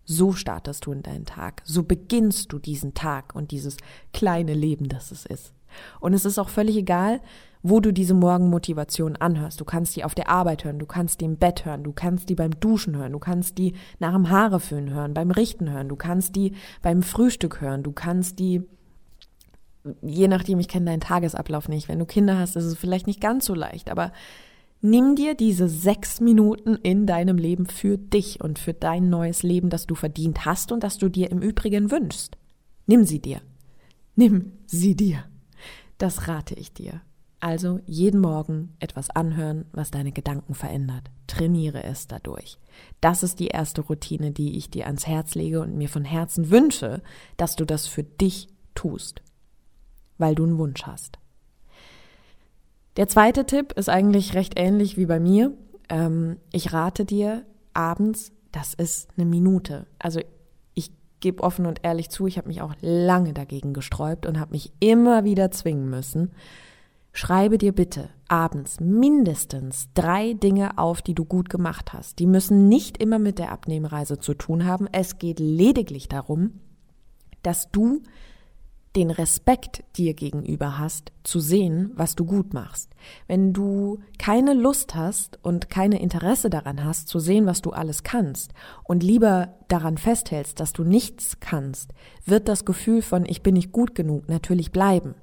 So 0.06 0.34
startest 0.34 0.86
du 0.86 0.91
in 0.91 1.03
deinen 1.03 1.25
Tag, 1.25 1.62
so 1.65 1.84
beginnst 1.84 2.51
du 2.53 2.60
diesen 2.60 2.94
Tag 2.94 3.36
und 3.36 3.51
dieses 3.51 3.77
kleine 4.13 4.53
Leben, 4.53 4.88
das 4.88 5.12
es 5.12 5.25
ist. 5.25 5.53
Und 6.00 6.13
es 6.13 6.25
ist 6.25 6.38
auch 6.38 6.50
völlig 6.50 6.76
egal, 6.76 7.21
wo 7.63 7.80
du 7.80 7.91
diese 7.91 8.13
Morgenmotivation 8.13 9.15
anhörst. 9.15 9.60
Du 9.62 9.65
kannst 9.65 9.95
die 9.95 10.04
auf 10.04 10.15
der 10.15 10.30
Arbeit 10.30 10.63
hören, 10.63 10.80
du 10.80 10.86
kannst 10.86 11.21
die 11.21 11.26
im 11.26 11.38
Bett 11.38 11.65
hören, 11.65 11.84
du 11.84 11.93
kannst 11.93 12.30
die 12.30 12.36
beim 12.36 12.60
Duschen 12.60 12.95
hören, 12.97 13.12
du 13.12 13.19
kannst 13.19 13.58
die 13.58 13.74
nach 14.00 14.13
dem 14.13 14.30
Haareföhn 14.30 14.91
hören, 14.91 15.13
beim 15.13 15.32
Richten 15.32 15.69
hören, 15.69 15.89
du 15.89 15.95
kannst 15.95 16.36
die 16.36 16.54
beim 16.82 17.04
Frühstück 17.04 17.62
hören, 17.62 17.84
du 17.84 17.91
kannst 17.91 18.39
die 18.39 18.63
je 20.02 20.28
nachdem, 20.28 20.60
ich 20.60 20.67
kenne 20.67 20.86
deinen 20.86 21.02
Tagesablauf 21.02 21.67
nicht. 21.67 21.88
Wenn 21.88 22.00
du 22.00 22.06
Kinder 22.06 22.38
hast, 22.38 22.56
ist 22.56 22.65
es 22.65 22.78
vielleicht 22.78 23.08
nicht 23.08 23.21
ganz 23.21 23.45
so 23.45 23.54
leicht, 23.54 23.89
aber 23.89 24.12
nimm 24.82 25.15
dir 25.15 25.36
diese 25.36 25.67
sechs 25.67 26.21
Minuten 26.21 26.76
in 26.76 27.06
deinem 27.06 27.38
Leben 27.38 27.65
für 27.65 27.97
dich 27.97 28.41
und 28.41 28.60
für 28.60 28.74
dein 28.74 29.10
neues 29.10 29.43
Leben, 29.43 29.69
das 29.69 29.88
du 29.88 29.95
verdient 29.95 30.45
hast 30.45 30.71
und 30.71 30.84
das 30.84 30.97
du 30.97 31.10
dir 31.10 31.32
im 31.32 31.41
Übrigen 31.41 31.91
wünschst. 31.91 32.38
Nimm 32.86 33.06
sie 33.06 33.19
dir. 33.19 33.41
Nimm 34.15 34.54
sie 34.65 34.95
dir. 34.95 35.24
Das 35.97 36.28
rate 36.28 36.56
ich 36.56 36.74
dir. 36.74 37.02
Also 37.41 37.80
jeden 37.86 38.21
Morgen 38.21 38.75
etwas 38.80 39.10
anhören, 39.10 39.65
was 39.73 39.91
deine 39.91 40.13
Gedanken 40.13 40.54
verändert. 40.54 41.10
Trainiere 41.27 41.84
es 41.84 42.08
dadurch. 42.08 42.58
Das 43.01 43.23
ist 43.23 43.39
die 43.39 43.47
erste 43.47 43.82
Routine, 43.82 44.32
die 44.32 44.58
ich 44.58 44.69
dir 44.69 44.86
ans 44.86 45.08
Herz 45.08 45.36
lege 45.36 45.60
und 45.60 45.75
mir 45.75 45.89
von 45.89 46.06
Herzen 46.06 46.49
wünsche, 46.49 47.01
dass 47.36 47.56
du 47.56 47.65
das 47.65 47.88
für 47.88 48.04
dich 48.04 48.47
tust 48.75 49.21
weil 50.21 50.36
du 50.36 50.43
einen 50.43 50.58
Wunsch 50.58 50.84
hast. 50.84 51.19
Der 52.95 53.10
zweite 53.10 53.45
Tipp 53.45 53.73
ist 53.73 53.89
eigentlich 53.89 54.36
recht 54.36 54.54
ähnlich 54.56 54.95
wie 54.95 55.08
bei 55.08 55.19
mir. 55.19 55.51
Ähm, 55.89 56.38
ich 56.54 56.71
rate 56.71 57.04
dir 57.04 57.43
abends, 57.73 58.32
das 58.51 58.73
ist 58.73 59.10
eine 59.17 59.25
Minute. 59.25 59.88
Also 59.97 60.21
ich 60.73 60.91
gebe 61.19 61.43
offen 61.43 61.65
und 61.65 61.80
ehrlich 61.84 62.10
zu, 62.10 62.27
ich 62.27 62.38
habe 62.38 62.47
mich 62.47 62.62
auch 62.62 62.75
lange 62.82 63.34
dagegen 63.34 63.73
gesträubt 63.73 64.25
und 64.25 64.39
habe 64.39 64.51
mich 64.51 64.71
immer 64.80 65.23
wieder 65.23 65.51
zwingen 65.51 65.89
müssen. 65.89 66.32
Schreibe 67.13 67.58
dir 67.58 67.74
bitte 67.74 68.10
abends 68.28 68.80
mindestens 68.80 69.89
drei 69.93 70.34
Dinge 70.34 70.78
auf, 70.78 71.02
die 71.02 71.13
du 71.13 71.26
gut 71.26 71.50
gemacht 71.50 71.91
hast. 71.91 72.19
Die 72.19 72.26
müssen 72.26 72.69
nicht 72.69 72.97
immer 72.97 73.19
mit 73.19 73.38
der 73.38 73.52
Abnehmreise 73.52 74.19
zu 74.19 74.34
tun 74.34 74.65
haben. 74.65 74.88
Es 74.91 75.17
geht 75.17 75.39
lediglich 75.39 76.08
darum, 76.08 76.62
dass 77.43 77.69
du 77.71 78.02
den 78.95 79.10
Respekt 79.10 79.84
dir 79.95 80.13
gegenüber 80.13 80.78
hast, 80.78 81.13
zu 81.24 81.39
sehen, 81.39 81.91
was 81.95 82.15
du 82.15 82.26
gut 82.26 82.54
machst. 82.54 82.91
Wenn 83.28 83.54
du 83.54 84.00
keine 84.17 84.54
Lust 84.54 84.95
hast 84.95 85.39
und 85.43 85.69
keine 85.69 86.02
Interesse 86.02 86.50
daran 86.50 86.84
hast, 86.84 87.08
zu 87.08 87.19
sehen, 87.19 87.45
was 87.45 87.62
du 87.62 87.71
alles 87.71 88.04
kannst 88.04 88.54
und 88.84 89.02
lieber 89.02 89.56
daran 89.69 89.97
festhältst, 89.97 90.60
dass 90.60 90.74
du 90.74 90.84
nichts 90.84 91.39
kannst, 91.39 91.93
wird 92.26 92.50
das 92.50 92.65
Gefühl 92.65 93.02
von 93.02 93.26
ich 93.26 93.41
bin 93.41 93.54
nicht 93.54 93.71
gut 93.71 93.95
genug 93.95 94.28
natürlich 94.28 94.71
bleiben. 94.71 95.15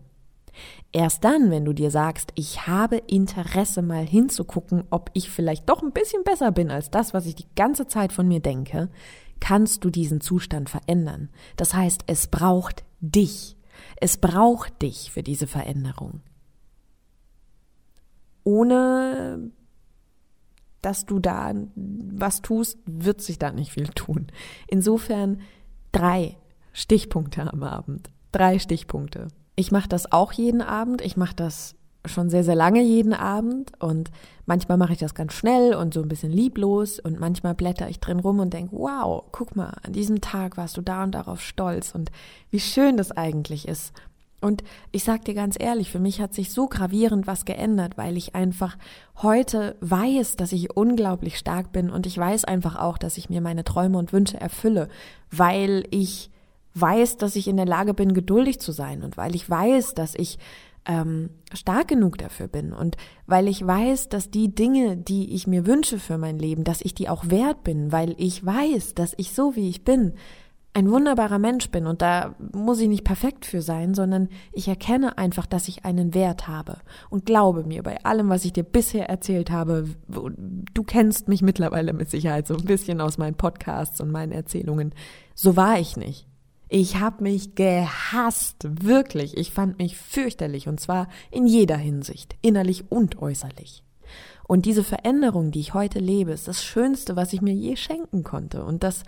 Erst 0.92 1.24
dann, 1.24 1.50
wenn 1.50 1.64
du 1.64 1.72
dir 1.72 1.90
sagst, 1.90 2.32
ich 2.34 2.66
habe 2.66 2.96
Interesse 2.96 3.82
mal 3.82 4.06
hinzugucken, 4.06 4.84
ob 4.90 5.10
ich 5.12 5.30
vielleicht 5.30 5.68
doch 5.68 5.82
ein 5.82 5.92
bisschen 5.92 6.24
besser 6.24 6.50
bin 6.50 6.70
als 6.70 6.90
das, 6.90 7.12
was 7.12 7.26
ich 7.26 7.34
die 7.34 7.48
ganze 7.56 7.86
Zeit 7.86 8.12
von 8.12 8.26
mir 8.26 8.40
denke, 8.40 8.88
kannst 9.40 9.84
du 9.84 9.90
diesen 9.90 10.20
Zustand 10.20 10.70
verändern. 10.70 11.28
Das 11.56 11.74
heißt, 11.74 12.02
es 12.06 12.26
braucht 12.26 12.84
dich. 13.00 13.56
Es 14.00 14.16
braucht 14.16 14.82
dich 14.82 15.10
für 15.12 15.22
diese 15.22 15.46
Veränderung. 15.46 16.20
Ohne 18.44 19.50
dass 20.82 21.06
du 21.06 21.18
da 21.18 21.52
was 21.74 22.40
tust, 22.40 22.78
wird 22.86 23.20
sich 23.20 23.38
da 23.38 23.52
nicht 23.52 23.72
viel 23.72 23.88
tun. 23.88 24.28
Insofern 24.68 25.40
drei 25.92 26.36
Stichpunkte 26.72 27.52
am 27.52 27.62
Abend. 27.62 28.10
Drei 28.32 28.58
Stichpunkte. 28.58 29.28
Ich 29.58 29.72
mache 29.72 29.88
das 29.88 30.12
auch 30.12 30.30
jeden 30.30 30.62
Abend. 30.62 31.02
Ich 31.02 31.16
mache 31.16 31.34
das 31.34 31.74
schon 32.04 32.30
sehr, 32.30 32.44
sehr 32.44 32.54
lange 32.54 32.80
jeden 32.80 33.12
Abend 33.12 33.72
und 33.80 34.12
manchmal 34.46 34.78
mache 34.78 34.92
ich 34.92 35.00
das 35.00 35.16
ganz 35.16 35.32
schnell 35.32 35.74
und 35.74 35.92
so 35.92 36.00
ein 36.00 36.06
bisschen 36.06 36.30
lieblos 36.30 37.00
und 37.00 37.18
manchmal 37.18 37.56
blätter 37.56 37.88
ich 37.88 37.98
drin 37.98 38.20
rum 38.20 38.38
und 38.38 38.54
denke, 38.54 38.76
wow, 38.76 39.24
guck 39.32 39.56
mal, 39.56 39.74
an 39.82 39.92
diesem 39.92 40.20
Tag 40.20 40.56
warst 40.56 40.76
du 40.76 40.80
da 40.80 41.02
und 41.02 41.10
darauf 41.10 41.40
stolz 41.40 41.92
und 41.92 42.12
wie 42.52 42.60
schön 42.60 42.96
das 42.96 43.10
eigentlich 43.10 43.66
ist. 43.66 43.92
Und 44.40 44.62
ich 44.92 45.02
sag 45.02 45.24
dir 45.24 45.34
ganz 45.34 45.56
ehrlich, 45.58 45.90
für 45.90 45.98
mich 45.98 46.20
hat 46.20 46.34
sich 46.34 46.52
so 46.52 46.68
gravierend 46.68 47.26
was 47.26 47.44
geändert, 47.44 47.98
weil 47.98 48.16
ich 48.16 48.36
einfach 48.36 48.78
heute 49.16 49.74
weiß, 49.80 50.36
dass 50.36 50.52
ich 50.52 50.76
unglaublich 50.76 51.36
stark 51.36 51.72
bin 51.72 51.90
und 51.90 52.06
ich 52.06 52.16
weiß 52.16 52.44
einfach 52.44 52.76
auch, 52.76 52.96
dass 52.96 53.18
ich 53.18 53.28
mir 53.28 53.40
meine 53.40 53.64
Träume 53.64 53.98
und 53.98 54.12
Wünsche 54.12 54.40
erfülle, 54.40 54.88
weil 55.32 55.82
ich 55.90 56.30
weiß, 56.80 57.16
dass 57.16 57.36
ich 57.36 57.48
in 57.48 57.56
der 57.56 57.66
Lage 57.66 57.94
bin, 57.94 58.14
geduldig 58.14 58.60
zu 58.60 58.72
sein 58.72 59.02
und 59.02 59.16
weil 59.16 59.34
ich 59.34 59.48
weiß, 59.48 59.94
dass 59.94 60.14
ich 60.14 60.38
ähm, 60.86 61.30
stark 61.52 61.88
genug 61.88 62.18
dafür 62.18 62.48
bin 62.48 62.72
und 62.72 62.96
weil 63.26 63.46
ich 63.46 63.64
weiß, 63.64 64.08
dass 64.08 64.30
die 64.30 64.54
Dinge, 64.54 64.96
die 64.96 65.34
ich 65.34 65.46
mir 65.46 65.66
wünsche 65.66 65.98
für 65.98 66.18
mein 66.18 66.38
Leben, 66.38 66.64
dass 66.64 66.80
ich 66.80 66.94
die 66.94 67.08
auch 67.08 67.28
wert 67.28 67.62
bin, 67.62 67.92
weil 67.92 68.14
ich 68.18 68.44
weiß, 68.44 68.94
dass 68.94 69.14
ich 69.16 69.32
so 69.32 69.54
wie 69.54 69.68
ich 69.68 69.84
bin 69.84 70.14
ein 70.78 70.90
wunderbarer 70.92 71.40
Mensch 71.40 71.70
bin 71.70 71.86
und 71.86 72.02
da 72.02 72.36
muss 72.52 72.78
ich 72.78 72.88
nicht 72.88 73.02
perfekt 73.02 73.44
für 73.44 73.62
sein, 73.62 73.94
sondern 73.94 74.28
ich 74.52 74.68
erkenne 74.68 75.18
einfach, 75.18 75.44
dass 75.44 75.66
ich 75.66 75.84
einen 75.84 76.14
Wert 76.14 76.46
habe 76.46 76.78
und 77.10 77.26
glaube 77.26 77.64
mir 77.64 77.82
bei 77.82 78.04
allem, 78.04 78.28
was 78.28 78.44
ich 78.44 78.52
dir 78.52 78.62
bisher 78.62 79.08
erzählt 79.08 79.50
habe, 79.50 79.88
du 80.06 80.82
kennst 80.84 81.26
mich 81.26 81.42
mittlerweile 81.42 81.92
mit 81.92 82.10
Sicherheit 82.10 82.46
so 82.46 82.54
ein 82.54 82.64
bisschen 82.64 83.00
aus 83.00 83.18
meinen 83.18 83.34
Podcasts 83.34 84.00
und 84.00 84.12
meinen 84.12 84.30
Erzählungen, 84.30 84.94
so 85.34 85.56
war 85.56 85.80
ich 85.80 85.96
nicht. 85.96 86.27
Ich 86.68 86.96
habe 86.96 87.22
mich 87.22 87.54
gehasst, 87.54 88.66
wirklich. 88.84 89.36
Ich 89.36 89.52
fand 89.52 89.78
mich 89.78 89.96
fürchterlich 89.96 90.68
und 90.68 90.80
zwar 90.80 91.08
in 91.30 91.46
jeder 91.46 91.76
Hinsicht, 91.76 92.36
innerlich 92.42 92.90
und 92.90 93.20
äußerlich. 93.20 93.82
Und 94.46 94.64
diese 94.64 94.84
Veränderung, 94.84 95.50
die 95.50 95.60
ich 95.60 95.74
heute 95.74 95.98
lebe, 95.98 96.32
ist 96.32 96.48
das 96.48 96.64
Schönste, 96.64 97.16
was 97.16 97.32
ich 97.32 97.42
mir 97.42 97.54
je 97.54 97.76
schenken 97.76 98.24
konnte. 98.24 98.64
Und 98.64 98.82
das 98.82 99.04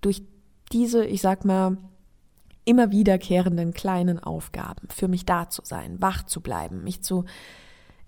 durch 0.00 0.22
diese, 0.72 1.04
ich 1.04 1.20
sag 1.20 1.44
mal, 1.44 1.76
immer 2.64 2.90
wiederkehrenden 2.90 3.72
kleinen 3.72 4.18
Aufgaben, 4.18 4.88
für 4.90 5.08
mich 5.08 5.24
da 5.24 5.48
zu 5.48 5.62
sein, 5.64 6.00
wach 6.00 6.24
zu 6.24 6.42
bleiben, 6.42 6.84
mich 6.84 7.02
zu 7.02 7.24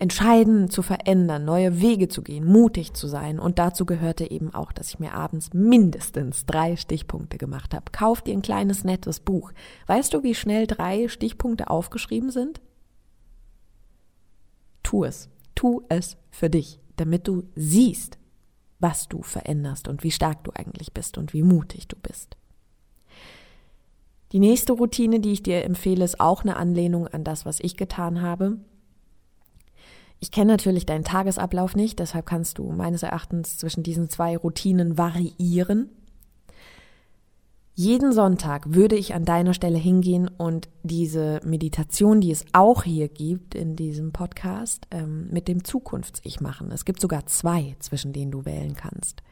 entscheiden, 0.01 0.71
zu 0.71 0.81
verändern, 0.81 1.45
neue 1.45 1.83
Wege 1.83 2.09
zu 2.09 2.23
gehen, 2.23 2.47
mutig 2.47 2.95
zu 2.95 3.07
sein. 3.07 3.39
Und 3.39 3.59
dazu 3.59 3.85
gehörte 3.85 4.31
eben 4.31 4.53
auch, 4.55 4.73
dass 4.73 4.89
ich 4.89 4.99
mir 4.99 5.13
abends 5.13 5.53
mindestens 5.53 6.47
drei 6.47 6.77
Stichpunkte 6.77 7.37
gemacht 7.37 7.75
habe. 7.75 7.85
Kauf 7.93 8.23
dir 8.23 8.33
ein 8.33 8.41
kleines, 8.41 8.83
nettes 8.83 9.21
Buch. 9.21 9.53
Weißt 9.87 10.15
du, 10.15 10.23
wie 10.23 10.35
schnell 10.35 10.67
drei 10.67 11.09
Stichpunkte 11.09 11.69
aufgeschrieben 11.69 12.31
sind? 12.31 12.63
Tu 14.83 15.05
es. 15.05 15.29
Tu 15.55 15.83
es 15.91 16.17
für 16.31 16.49
dich, 16.49 16.81
damit 16.97 17.29
du 17.29 17.43
siehst, 17.55 18.19
was 18.79 19.07
du 19.07 19.21
veränderst 19.21 19.87
und 19.87 20.03
wie 20.03 20.11
stark 20.11 20.45
du 20.45 20.53
eigentlich 20.55 20.95
bist 20.95 21.19
und 21.19 21.35
wie 21.35 21.43
mutig 21.43 21.89
du 21.89 21.97
bist. 21.97 22.39
Die 24.33 24.39
nächste 24.39 24.73
Routine, 24.73 25.21
die 25.21 25.33
ich 25.33 25.43
dir 25.43 25.63
empfehle, 25.63 26.07
ist 26.07 26.21
auch 26.21 26.43
eine 26.43 26.57
Anlehnung 26.57 27.07
an 27.07 27.23
das, 27.23 27.45
was 27.45 27.61
ich 27.61 27.77
getan 27.77 28.23
habe. 28.23 28.61
Ich 30.21 30.31
kenne 30.31 30.53
natürlich 30.53 30.85
deinen 30.85 31.05
Tagesablauf 31.05 31.75
nicht, 31.75 31.99
deshalb 31.99 32.27
kannst 32.27 32.59
du 32.59 32.71
meines 32.71 33.03
Erachtens 33.03 33.57
zwischen 33.57 33.83
diesen 33.83 34.11
zwei 34.11 34.37
Routinen 34.37 34.99
variieren. 34.99 35.89
Jeden 37.75 38.13
Sonntag 38.13 38.75
würde 38.75 38.97
ich 38.97 39.15
an 39.15 39.25
deiner 39.25 39.55
Stelle 39.55 39.79
hingehen 39.79 40.29
und 40.29 40.69
diese 40.83 41.41
Meditation, 41.45 42.21
die 42.21 42.31
es 42.31 42.45
auch 42.53 42.83
hier 42.83 43.09
gibt 43.09 43.55
in 43.55 43.75
diesem 43.75 44.13
Podcast, 44.13 44.87
ähm, 44.91 45.29
mit 45.31 45.49
dem 45.49 45.65
Zukunfts-Ich 45.65 46.43
machen. 46.43 46.71
Es 46.73 46.85
gibt 46.85 47.01
sogar 47.01 47.25
zwei, 47.25 47.77
zwischen 47.79 48.13
denen 48.13 48.31
du 48.31 48.45
wählen 48.45 48.75
kannst. 48.75 49.23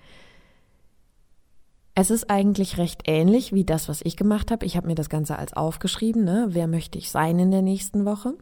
Es 1.95 2.11
ist 2.11 2.31
eigentlich 2.31 2.79
recht 2.79 3.03
ähnlich 3.05 3.53
wie 3.53 3.65
das, 3.65 3.91
was 3.91 4.01
ich 4.03 4.17
gemacht 4.17 4.51
habe. 4.51 4.65
Ich 4.65 4.79
habe 4.79 4.87
mir 4.87 4.95
das 4.95 5.11
Ganze 5.11 5.37
als 5.37 5.53
aufgeschrieben. 5.53 6.25
Ne? 6.25 6.47
Wer 6.51 6.69
möchte 6.69 6.97
ich 6.97 7.11
sein 7.11 7.39
in 7.39 7.51
der 7.51 7.61
nächsten 7.61 8.07
Woche? 8.07 8.33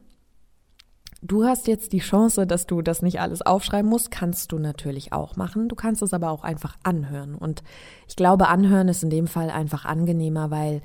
Du 1.27 1.45
hast 1.45 1.67
jetzt 1.67 1.93
die 1.93 1.99
Chance, 1.99 2.47
dass 2.47 2.67
du 2.67 2.83
das 2.83 3.03
nicht 3.03 3.21
alles 3.21 3.43
aufschreiben 3.43 3.91
musst, 3.91 4.13
kannst 4.13 4.53
du 4.53 4.61
natürlich 4.61 5.13
auch 5.13 5.35
machen. 5.35 5.69
Du 5.69 5.75
kannst 5.75 6.01
es 6.03 6.15
aber 6.15 6.31
auch 6.31 6.45
einfach 6.45 6.77
anhören. 6.85 7.35
Und 7.35 7.65
ich 8.07 8.15
glaube, 8.15 8.47
anhören 8.47 8.87
ist 8.87 9.03
in 9.03 9.11
dem 9.11 9.27
Fall 9.27 9.51
einfach 9.51 9.85
angenehmer, 9.85 10.53
weil 10.53 10.83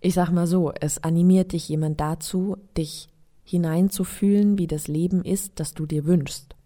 ich 0.00 0.14
sag 0.14 0.30
mal 0.30 0.46
so, 0.46 0.72
es 0.80 1.04
animiert 1.04 1.52
dich 1.52 1.68
jemand 1.68 2.00
dazu, 2.00 2.56
dich 2.78 3.08
hineinzufühlen, 3.42 4.56
wie 4.56 4.66
das 4.66 4.88
Leben 4.88 5.22
ist, 5.22 5.60
das 5.60 5.74
du 5.74 5.84
dir 5.84 6.06
wünschst. 6.06 6.56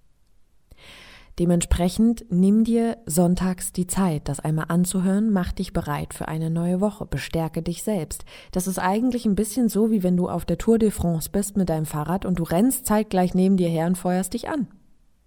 Dementsprechend 1.39 2.25
nimm 2.31 2.65
dir 2.65 2.99
sonntags 3.07 3.73
die 3.73 3.87
Zeit, 3.87 4.29
das 4.29 4.41
einmal 4.41 4.67
anzuhören, 4.69 5.31
mach 5.31 5.53
dich 5.53 5.73
bereit 5.73 6.13
für 6.13 6.27
eine 6.27 6.51
neue 6.51 6.81
Woche, 6.81 7.07
bestärke 7.07 7.63
dich 7.63 7.85
selbst. 7.85 8.25
Das 8.51 8.67
ist 8.67 8.81
eigentlich 8.81 9.25
ein 9.25 9.37
bisschen 9.37 9.69
so, 9.69 9.93
wie 9.93 10.03
wenn 10.03 10.17
du 10.17 10.29
auf 10.29 10.45
der 10.45 10.59
Tour 10.59 10.79
de 10.79 10.91
France 10.91 11.31
bist 11.31 11.57
mit 11.57 11.69
deinem 11.69 11.87
Fahrrad 11.87 12.25
und 12.25 12.41
du 12.41 12.43
rennst 12.43 12.87
zeitgleich 12.87 13.35
neben 13.35 13.57
dir 13.57 13.69
her 13.69 13.87
und 13.87 13.97
feuerst 13.97 14.35
dich 14.35 14.49
an. 14.49 14.67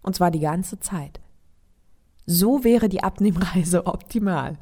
Und 0.04 0.16
zwar 0.16 0.32
die 0.32 0.42
ganze 0.42 0.80
Zeit. 0.80 1.22
So 2.26 2.66
wäre 2.66 2.90
die 2.90 3.04
Abnehmreise 3.04 3.86
optimal. 3.86 4.58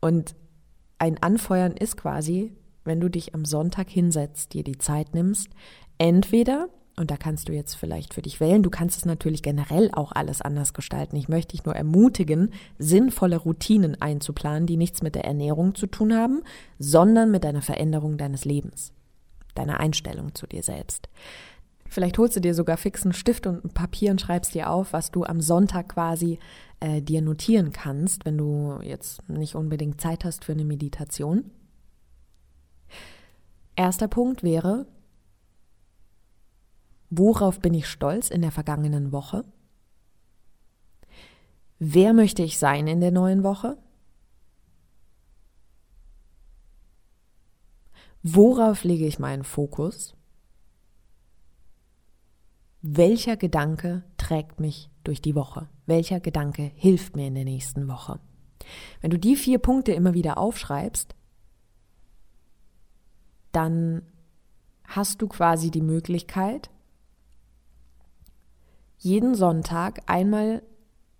Und 0.00 0.34
ein 0.98 1.22
Anfeuern 1.22 1.72
ist 1.72 1.98
quasi, 1.98 2.56
wenn 2.84 3.00
du 3.00 3.10
dich 3.10 3.34
am 3.34 3.44
Sonntag 3.44 3.90
hinsetzt, 3.90 4.54
dir 4.54 4.64
die 4.64 4.78
Zeit 4.78 5.12
nimmst, 5.12 5.50
entweder 5.98 6.68
und 6.98 7.10
da 7.10 7.16
kannst 7.18 7.48
du 7.48 7.52
jetzt 7.52 7.74
vielleicht 7.74 8.14
für 8.14 8.22
dich 8.22 8.40
wählen. 8.40 8.62
Du 8.62 8.70
kannst 8.70 8.96
es 8.96 9.04
natürlich 9.04 9.42
generell 9.42 9.90
auch 9.92 10.12
alles 10.12 10.40
anders 10.40 10.72
gestalten. 10.72 11.16
Ich 11.16 11.28
möchte 11.28 11.52
dich 11.54 11.64
nur 11.64 11.76
ermutigen, 11.76 12.52
sinnvolle 12.78 13.36
Routinen 13.36 14.00
einzuplanen, 14.00 14.66
die 14.66 14.78
nichts 14.78 15.02
mit 15.02 15.14
der 15.14 15.26
Ernährung 15.26 15.74
zu 15.74 15.86
tun 15.86 16.14
haben, 16.14 16.42
sondern 16.78 17.30
mit 17.30 17.44
deiner 17.44 17.60
Veränderung 17.60 18.16
deines 18.16 18.46
Lebens, 18.46 18.92
deiner 19.54 19.78
Einstellung 19.78 20.34
zu 20.34 20.46
dir 20.46 20.62
selbst. 20.62 21.10
Vielleicht 21.88 22.18
holst 22.18 22.36
du 22.36 22.40
dir 22.40 22.54
sogar 22.54 22.78
fixen 22.78 23.12
Stift 23.12 23.46
und 23.46 23.74
Papier 23.74 24.10
und 24.10 24.20
schreibst 24.20 24.54
dir 24.54 24.70
auf, 24.70 24.92
was 24.92 25.10
du 25.10 25.24
am 25.24 25.40
Sonntag 25.40 25.90
quasi 25.90 26.38
äh, 26.80 27.02
dir 27.02 27.20
notieren 27.20 27.72
kannst, 27.72 28.24
wenn 28.24 28.38
du 28.38 28.78
jetzt 28.82 29.28
nicht 29.28 29.54
unbedingt 29.54 30.00
Zeit 30.00 30.24
hast 30.24 30.44
für 30.46 30.52
eine 30.52 30.64
Meditation. 30.64 31.50
Erster 33.76 34.08
Punkt 34.08 34.42
wäre, 34.42 34.86
Worauf 37.18 37.60
bin 37.60 37.72
ich 37.72 37.86
stolz 37.86 38.28
in 38.28 38.42
der 38.42 38.52
vergangenen 38.52 39.10
Woche? 39.10 39.42
Wer 41.78 42.12
möchte 42.12 42.42
ich 42.42 42.58
sein 42.58 42.86
in 42.86 43.00
der 43.00 43.10
neuen 43.10 43.42
Woche? 43.42 43.78
Worauf 48.22 48.84
lege 48.84 49.06
ich 49.06 49.18
meinen 49.18 49.44
Fokus? 49.44 50.14
Welcher 52.82 53.38
Gedanke 53.38 54.04
trägt 54.18 54.60
mich 54.60 54.90
durch 55.02 55.22
die 55.22 55.34
Woche? 55.34 55.70
Welcher 55.86 56.20
Gedanke 56.20 56.70
hilft 56.74 57.16
mir 57.16 57.28
in 57.28 57.34
der 57.34 57.44
nächsten 57.44 57.88
Woche? 57.88 58.20
Wenn 59.00 59.10
du 59.10 59.18
die 59.18 59.36
vier 59.36 59.58
Punkte 59.58 59.92
immer 59.92 60.12
wieder 60.12 60.36
aufschreibst, 60.36 61.14
dann 63.52 64.02
hast 64.84 65.22
du 65.22 65.28
quasi 65.28 65.70
die 65.70 65.80
Möglichkeit, 65.80 66.68
jeden 68.98 69.34
Sonntag 69.34 70.02
einmal 70.06 70.62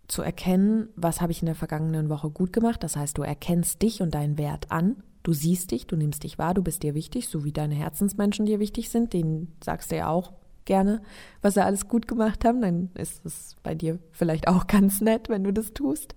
zu 0.09 0.23
erkennen, 0.23 0.89
was 0.97 1.21
habe 1.21 1.33
ich 1.33 1.43
in 1.43 1.47
der 1.47 1.55
vergangenen 1.55 2.09
Woche 2.09 2.31
gut 2.31 2.53
gemacht. 2.53 2.83
Das 2.83 2.97
heißt, 2.97 3.19
du 3.19 3.23
erkennst 3.23 3.83
dich 3.83 4.03
und 4.03 4.15
deinen 4.15 4.39
Wert 4.39 4.71
an. 4.71 5.03
Du 5.23 5.33
siehst 5.33 5.73
dich, 5.73 5.87
du 5.87 5.97
nimmst 5.97 6.23
dich 6.23 6.39
wahr, 6.39 6.55
du 6.55 6.63
bist 6.63 6.85
dir 6.85 6.95
wichtig, 6.95 7.29
so 7.29 7.45
wie 7.45 7.53
deine 7.53 7.75
Herzensmenschen 7.75 8.47
dir 8.47 8.61
wichtig 8.61 8.91
sind. 8.91 9.13
Denen 9.13 9.53
sagst 9.63 9.91
du 9.91 9.97
ja 9.97 10.09
auch 10.09 10.33
gerne, 10.65 11.03
was 11.43 11.55
sie 11.55 11.65
alles 11.65 11.89
gut 11.89 12.07
gemacht 12.07 12.45
haben. 12.45 12.61
Dann 12.61 12.91
ist 12.95 13.25
es 13.27 13.57
bei 13.63 13.75
dir 13.75 13.99
vielleicht 14.13 14.47
auch 14.47 14.67
ganz 14.69 15.01
nett, 15.01 15.29
wenn 15.29 15.45
du 15.45 15.53
das 15.53 15.73
tust. 15.73 16.15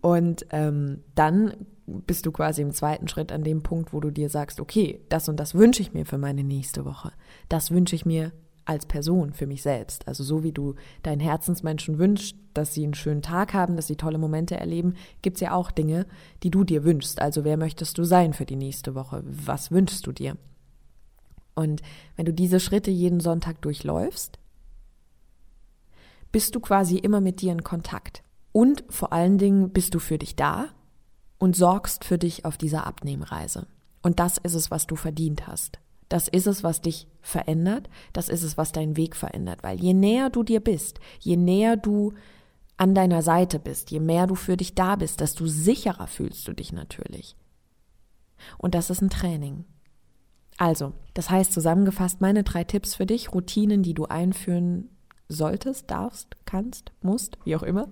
Und 0.00 0.46
ähm, 0.50 1.02
dann 1.14 1.66
bist 1.86 2.26
du 2.26 2.32
quasi 2.32 2.60
im 2.62 2.72
zweiten 2.72 3.08
Schritt 3.08 3.32
an 3.32 3.44
dem 3.44 3.62
Punkt, 3.62 3.92
wo 3.92 4.00
du 4.00 4.10
dir 4.10 4.28
sagst, 4.28 4.60
okay, 4.60 5.00
das 5.08 5.28
und 5.28 5.40
das 5.40 5.54
wünsche 5.54 5.82
ich 5.82 5.94
mir 5.94 6.04
für 6.04 6.18
meine 6.18 6.44
nächste 6.44 6.84
Woche. 6.84 7.12
Das 7.48 7.70
wünsche 7.70 7.96
ich 7.96 8.04
mir 8.04 8.32
als 8.68 8.84
Person 8.84 9.32
für 9.32 9.46
mich 9.46 9.62
selbst. 9.62 10.06
Also 10.06 10.22
so 10.22 10.42
wie 10.42 10.52
du 10.52 10.74
deinen 11.02 11.20
Herzensmenschen 11.20 11.98
wünschst, 11.98 12.36
dass 12.52 12.74
sie 12.74 12.84
einen 12.84 12.94
schönen 12.94 13.22
Tag 13.22 13.54
haben, 13.54 13.76
dass 13.76 13.86
sie 13.86 13.96
tolle 13.96 14.18
Momente 14.18 14.56
erleben, 14.56 14.94
gibt 15.22 15.38
es 15.38 15.40
ja 15.40 15.54
auch 15.54 15.70
Dinge, 15.70 16.06
die 16.42 16.50
du 16.50 16.64
dir 16.64 16.84
wünschst. 16.84 17.20
Also 17.20 17.44
wer 17.44 17.56
möchtest 17.56 17.96
du 17.96 18.04
sein 18.04 18.34
für 18.34 18.44
die 18.44 18.56
nächste 18.56 18.94
Woche? 18.94 19.22
Was 19.24 19.70
wünschst 19.70 20.06
du 20.06 20.12
dir? 20.12 20.36
Und 21.54 21.80
wenn 22.16 22.26
du 22.26 22.32
diese 22.32 22.60
Schritte 22.60 22.90
jeden 22.90 23.20
Sonntag 23.20 23.62
durchläufst, 23.62 24.38
bist 26.30 26.54
du 26.54 26.60
quasi 26.60 26.98
immer 26.98 27.22
mit 27.22 27.40
dir 27.40 27.52
in 27.52 27.64
Kontakt. 27.64 28.22
Und 28.52 28.84
vor 28.90 29.14
allen 29.14 29.38
Dingen 29.38 29.70
bist 29.70 29.94
du 29.94 29.98
für 29.98 30.18
dich 30.18 30.36
da 30.36 30.66
und 31.38 31.56
sorgst 31.56 32.04
für 32.04 32.18
dich 32.18 32.44
auf 32.44 32.58
dieser 32.58 32.86
Abnehmreise. 32.86 33.66
Und 34.02 34.20
das 34.20 34.36
ist 34.36 34.54
es, 34.54 34.70
was 34.70 34.86
du 34.86 34.94
verdient 34.94 35.46
hast. 35.46 35.78
Das 36.08 36.28
ist 36.28 36.46
es, 36.46 36.62
was 36.62 36.80
dich 36.80 37.06
verändert, 37.20 37.90
das 38.12 38.28
ist 38.28 38.42
es, 38.42 38.56
was 38.56 38.72
deinen 38.72 38.96
Weg 38.96 39.14
verändert, 39.14 39.62
weil 39.62 39.80
je 39.80 39.92
näher 39.92 40.30
du 40.30 40.42
dir 40.42 40.60
bist, 40.60 41.00
je 41.20 41.36
näher 41.36 41.76
du 41.76 42.14
an 42.78 42.94
deiner 42.94 43.22
Seite 43.22 43.58
bist, 43.58 43.90
je 43.90 44.00
mehr 44.00 44.26
du 44.26 44.34
für 44.34 44.56
dich 44.56 44.74
da 44.74 44.96
bist, 44.96 45.20
desto 45.20 45.46
sicherer 45.46 46.06
fühlst 46.06 46.46
du 46.48 46.52
dich 46.52 46.72
natürlich. 46.72 47.36
Und 48.56 48.74
das 48.74 48.88
ist 48.88 49.02
ein 49.02 49.10
Training. 49.10 49.64
Also, 50.56 50.92
das 51.14 51.28
heißt 51.28 51.52
zusammengefasst 51.52 52.20
meine 52.20 52.44
drei 52.44 52.64
Tipps 52.64 52.94
für 52.94 53.06
dich, 53.06 53.32
Routinen, 53.34 53.82
die 53.82 53.94
du 53.94 54.06
einführen 54.06 54.88
solltest, 55.28 55.90
darfst, 55.90 56.36
kannst, 56.46 56.92
musst, 57.02 57.38
wie 57.44 57.54
auch 57.54 57.62
immer. 57.62 57.88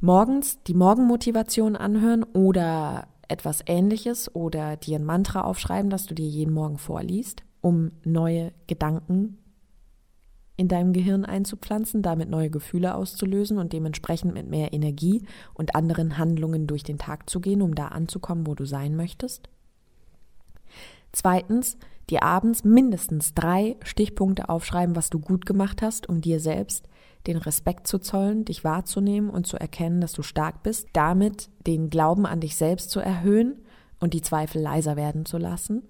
Morgens 0.00 0.62
die 0.64 0.74
Morgenmotivation 0.74 1.76
anhören 1.76 2.24
oder 2.24 3.08
etwas 3.32 3.64
Ähnliches 3.66 4.34
oder 4.34 4.76
dir 4.76 4.98
ein 4.98 5.04
Mantra 5.04 5.42
aufschreiben, 5.42 5.90
das 5.90 6.06
du 6.06 6.14
dir 6.14 6.26
jeden 6.26 6.52
Morgen 6.52 6.78
vorliest, 6.78 7.42
um 7.60 7.92
neue 8.04 8.52
Gedanken 8.66 9.38
in 10.56 10.68
deinem 10.68 10.92
Gehirn 10.92 11.24
einzupflanzen, 11.24 12.02
damit 12.02 12.28
neue 12.28 12.50
Gefühle 12.50 12.94
auszulösen 12.94 13.58
und 13.58 13.72
dementsprechend 13.72 14.34
mit 14.34 14.48
mehr 14.48 14.72
Energie 14.72 15.24
und 15.54 15.74
anderen 15.74 16.18
Handlungen 16.18 16.66
durch 16.66 16.84
den 16.84 16.98
Tag 16.98 17.28
zu 17.28 17.40
gehen, 17.40 17.62
um 17.62 17.74
da 17.74 17.88
anzukommen, 17.88 18.46
wo 18.46 18.54
du 18.54 18.64
sein 18.64 18.94
möchtest. 18.94 19.48
Zweitens, 21.10 21.76
dir 22.10 22.22
abends 22.22 22.64
mindestens 22.64 23.34
drei 23.34 23.76
Stichpunkte 23.82 24.48
aufschreiben, 24.48 24.94
was 24.94 25.10
du 25.10 25.18
gut 25.18 25.46
gemacht 25.46 25.82
hast, 25.82 26.08
um 26.08 26.20
dir 26.20 26.38
selbst 26.38 26.88
den 27.26 27.36
Respekt 27.36 27.86
zu 27.86 27.98
zollen, 27.98 28.44
dich 28.44 28.64
wahrzunehmen 28.64 29.30
und 29.30 29.46
zu 29.46 29.56
erkennen, 29.56 30.00
dass 30.00 30.12
du 30.12 30.22
stark 30.22 30.62
bist, 30.62 30.88
damit 30.92 31.48
den 31.66 31.90
Glauben 31.90 32.26
an 32.26 32.40
dich 32.40 32.56
selbst 32.56 32.90
zu 32.90 33.00
erhöhen 33.00 33.56
und 34.00 34.14
die 34.14 34.22
Zweifel 34.22 34.60
leiser 34.60 34.96
werden 34.96 35.24
zu 35.24 35.38
lassen. 35.38 35.82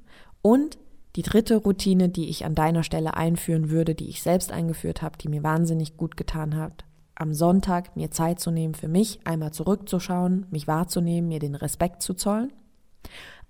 Und 0.42 0.78
die 1.16 1.22
dritte 1.22 1.56
Routine, 1.56 2.08
die 2.08 2.28
ich 2.28 2.44
an 2.44 2.54
deiner 2.54 2.82
Stelle 2.82 3.14
einführen 3.14 3.70
würde, 3.70 3.94
die 3.94 4.08
ich 4.08 4.22
selbst 4.22 4.52
eingeführt 4.52 5.02
habe, 5.02 5.18
die 5.18 5.28
mir 5.28 5.42
wahnsinnig 5.42 5.96
gut 5.96 6.16
getan 6.16 6.56
hat, 6.56 6.84
am 7.14 7.34
Sonntag 7.34 7.96
mir 7.96 8.10
Zeit 8.10 8.40
zu 8.40 8.50
nehmen 8.50 8.74
für 8.74 8.88
mich, 8.88 9.20
einmal 9.24 9.52
zurückzuschauen, 9.52 10.46
mich 10.50 10.66
wahrzunehmen, 10.66 11.28
mir 11.28 11.38
den 11.38 11.54
Respekt 11.54 12.02
zu 12.02 12.14
zollen 12.14 12.52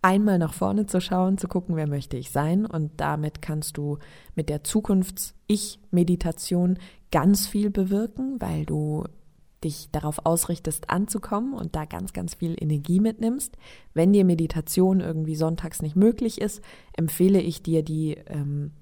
einmal 0.03 0.39
nach 0.39 0.53
vorne 0.53 0.87
zu 0.87 1.01
schauen, 1.01 1.39
zu 1.39 1.49
gucken, 1.49 1.75
wer 1.77 1.89
möchte 1.89 2.17
ich 2.17 2.31
sein. 2.31 2.67
Und 2.67 2.93
damit 2.99 3.41
kannst 3.41 3.77
du 3.77 3.99
mit 4.35 4.49
der 4.49 4.65
Zukunfts-Ich-Meditation 4.65 6.79
ganz 7.11 7.47
viel 7.47 7.71
bewirken, 7.71 8.41
weil 8.41 8.67
du 8.67 9.05
dich 9.65 9.89
darauf 9.93 10.27
ausrichtest, 10.27 10.91
anzukommen 10.91 11.55
und 11.55 11.77
da 11.77 11.85
ganz, 11.85 12.13
ganz 12.13 12.35
viel 12.35 12.57
Energie 12.61 12.99
mitnimmst. 13.01 13.57
Wenn 13.95 14.13
dir 14.13 14.25
Meditation 14.25 14.99
irgendwie 15.01 15.37
sonntags 15.37 15.83
nicht 15.83 15.95
möglich 15.97 16.41
ist, 16.41 16.63
empfehle 16.97 17.41
ich 17.41 17.63
dir 17.63 17.85
die 17.85 18.17
ähm, 18.27 18.73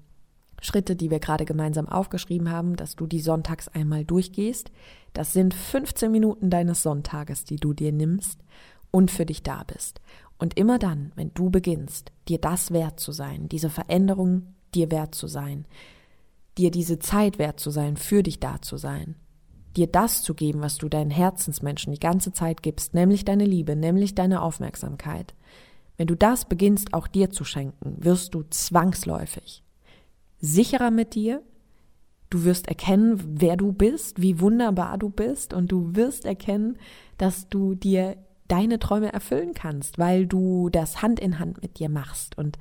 Schritte, 0.59 0.95
die 0.95 1.11
wir 1.11 1.19
gerade 1.19 1.45
gemeinsam 1.45 1.87
aufgeschrieben 1.87 2.49
haben, 2.51 2.75
dass 2.75 2.95
du 2.95 3.05
die 3.07 3.19
sonntags 3.19 3.67
einmal 3.67 4.05
durchgehst. 4.05 4.71
Das 5.13 5.33
sind 5.33 5.53
15 5.53 6.11
Minuten 6.11 6.49
deines 6.49 6.81
Sonntages, 6.83 7.43
die 7.43 7.57
du 7.57 7.73
dir 7.73 7.91
nimmst 7.91 8.39
und 8.91 9.11
für 9.11 9.25
dich 9.25 9.43
da 9.43 9.63
bist. 9.63 10.01
Und 10.41 10.57
immer 10.57 10.79
dann, 10.79 11.11
wenn 11.15 11.31
du 11.35 11.51
beginnst, 11.51 12.11
dir 12.27 12.39
das 12.39 12.71
wert 12.71 12.99
zu 12.99 13.11
sein, 13.11 13.47
diese 13.47 13.69
Veränderung 13.69 14.55
dir 14.73 14.89
wert 14.89 15.13
zu 15.13 15.27
sein, 15.27 15.65
dir 16.57 16.71
diese 16.71 16.97
Zeit 16.97 17.37
wert 17.37 17.59
zu 17.59 17.69
sein, 17.69 17.95
für 17.95 18.23
dich 18.23 18.39
da 18.39 18.59
zu 18.59 18.77
sein, 18.77 19.13
dir 19.77 19.85
das 19.85 20.23
zu 20.23 20.33
geben, 20.33 20.61
was 20.61 20.79
du 20.79 20.89
deinen 20.89 21.11
Herzensmenschen 21.11 21.93
die 21.93 21.99
ganze 21.99 22.33
Zeit 22.33 22.63
gibst, 22.63 22.95
nämlich 22.95 23.23
deine 23.23 23.45
Liebe, 23.45 23.75
nämlich 23.75 24.15
deine 24.15 24.41
Aufmerksamkeit. 24.41 25.35
Wenn 25.97 26.07
du 26.07 26.15
das 26.15 26.45
beginnst 26.45 26.95
auch 26.95 27.05
dir 27.05 27.29
zu 27.29 27.43
schenken, 27.43 27.97
wirst 28.03 28.33
du 28.33 28.41
zwangsläufig 28.49 29.63
sicherer 30.39 30.89
mit 30.89 31.13
dir, 31.13 31.43
du 32.31 32.45
wirst 32.45 32.67
erkennen, 32.67 33.21
wer 33.39 33.57
du 33.57 33.73
bist, 33.73 34.19
wie 34.19 34.39
wunderbar 34.39 34.97
du 34.97 35.11
bist 35.11 35.53
und 35.53 35.71
du 35.71 35.95
wirst 35.95 36.25
erkennen, 36.25 36.79
dass 37.19 37.47
du 37.47 37.75
dir 37.75 38.17
deine 38.51 38.79
Träume 38.79 39.13
erfüllen 39.13 39.53
kannst, 39.53 39.97
weil 39.97 40.27
du 40.27 40.69
das 40.69 41.01
Hand 41.01 41.19
in 41.19 41.39
Hand 41.39 41.61
mit 41.61 41.79
dir 41.79 41.89
machst. 41.89 42.37
Und 42.37 42.57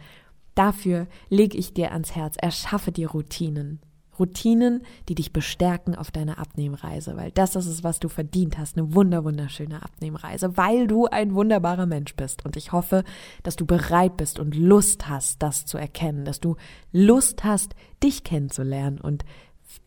dafür 0.55 1.07
lege 1.29 1.59
ich 1.59 1.75
dir 1.75 1.93
ans 1.93 2.15
Herz, 2.15 2.37
erschaffe 2.39 2.93
dir 2.93 3.11
Routinen. 3.11 3.81
Routinen, 4.21 4.83
die 5.09 5.15
dich 5.15 5.33
bestärken 5.33 5.95
auf 5.95 6.11
deiner 6.11 6.39
Abnehmreise, 6.39 7.17
weil 7.17 7.31
das 7.33 7.57
ist 7.57 7.67
es, 7.67 7.83
was 7.83 8.01
du 8.01 8.09
verdient 8.09 8.59
hast, 8.59 8.77
eine 8.77 8.95
wunder 8.95 9.25
wunderschöne 9.25 9.83
Abnehmreise, 9.83 10.59
weil 10.59 10.87
du 10.87 11.07
ein 11.07 11.35
wunderbarer 11.35 11.87
Mensch 11.87 12.15
bist 12.15 12.45
und 12.45 12.57
ich 12.57 12.71
hoffe, 12.71 13.03
dass 13.43 13.57
du 13.57 13.65
bereit 13.65 14.19
bist 14.19 14.39
und 14.39 14.55
Lust 14.55 15.09
hast, 15.09 15.43
das 15.43 15.65
zu 15.65 15.79
erkennen, 15.79 16.27
dass 16.27 16.39
du 16.39 16.57
Lust 16.93 17.45
hast, 17.45 17.75
dich 18.03 18.23
kennenzulernen 18.23 19.01
und 19.01 19.25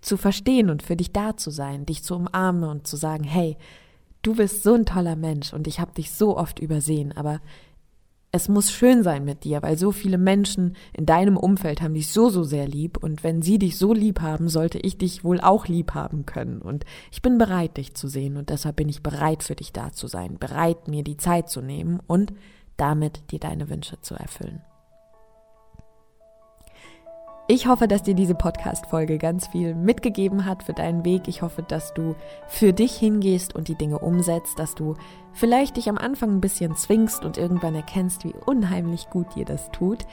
zu 0.01 0.17
verstehen 0.17 0.69
und 0.69 0.81
für 0.81 0.95
dich 0.95 1.13
da 1.13 1.37
zu 1.37 1.51
sein, 1.51 1.85
dich 1.85 2.03
zu 2.03 2.15
umarmen 2.15 2.63
und 2.63 2.87
zu 2.87 2.97
sagen, 2.97 3.23
hey, 3.23 3.57
du 4.23 4.35
bist 4.35 4.63
so 4.63 4.73
ein 4.73 4.85
toller 4.85 5.15
Mensch 5.15 5.53
und 5.53 5.67
ich 5.67 5.79
habe 5.79 5.93
dich 5.93 6.11
so 6.11 6.35
oft 6.35 6.57
übersehen, 6.57 7.11
aber 7.15 7.39
es 8.31 8.49
muss 8.49 8.71
schön 8.71 9.03
sein 9.03 9.25
mit 9.25 9.43
dir, 9.43 9.61
weil 9.61 9.77
so 9.77 9.91
viele 9.91 10.17
Menschen 10.17 10.75
in 10.91 11.05
deinem 11.05 11.37
Umfeld 11.37 11.83
haben 11.83 11.93
dich 11.93 12.07
so, 12.07 12.29
so 12.29 12.41
sehr 12.41 12.67
lieb 12.67 12.97
und 12.97 13.23
wenn 13.23 13.43
sie 13.43 13.59
dich 13.59 13.77
so 13.77 13.93
lieb 13.93 14.21
haben, 14.21 14.49
sollte 14.49 14.79
ich 14.79 14.97
dich 14.97 15.23
wohl 15.23 15.39
auch 15.39 15.67
lieb 15.67 15.93
haben 15.93 16.25
können 16.25 16.59
und 16.59 16.83
ich 17.11 17.21
bin 17.21 17.37
bereit, 17.37 17.77
dich 17.77 17.93
zu 17.93 18.07
sehen 18.07 18.37
und 18.37 18.49
deshalb 18.49 18.77
bin 18.77 18.89
ich 18.89 19.03
bereit 19.03 19.43
für 19.43 19.53
dich 19.53 19.71
da 19.71 19.91
zu 19.91 20.07
sein, 20.07 20.39
bereit, 20.39 20.87
mir 20.87 21.03
die 21.03 21.17
Zeit 21.17 21.49
zu 21.49 21.61
nehmen 21.61 21.99
und 22.07 22.33
damit 22.75 23.31
dir 23.31 23.39
deine 23.39 23.69
Wünsche 23.69 24.01
zu 24.01 24.15
erfüllen. 24.15 24.63
Ich 27.45 27.67
hoffe, 27.67 27.89
dass 27.89 28.03
dir 28.03 28.13
diese 28.13 28.35
Podcast-Folge 28.35 29.17
ganz 29.17 29.47
viel 29.47 29.75
mitgegeben 29.75 30.45
hat 30.45 30.63
für 30.63 30.71
deinen 30.71 31.03
Weg. 31.03 31.27
Ich 31.27 31.41
hoffe, 31.41 31.61
dass 31.61 31.93
du 31.93 32.15
für 32.47 32.71
dich 32.71 32.95
hingehst 32.95 33.53
und 33.53 33.67
die 33.67 33.75
Dinge 33.75 33.99
umsetzt, 33.99 34.57
dass 34.59 34.75
du 34.75 34.95
vielleicht 35.33 35.75
dich 35.75 35.89
am 35.89 35.97
Anfang 35.97 36.31
ein 36.31 36.41
bisschen 36.41 36.77
zwingst 36.77 37.25
und 37.25 37.37
irgendwann 37.37 37.75
erkennst, 37.75 38.23
wie 38.23 38.33
unheimlich 38.45 39.09
gut 39.09 39.35
dir 39.35 39.43
das 39.43 39.69
tut. 39.71 40.05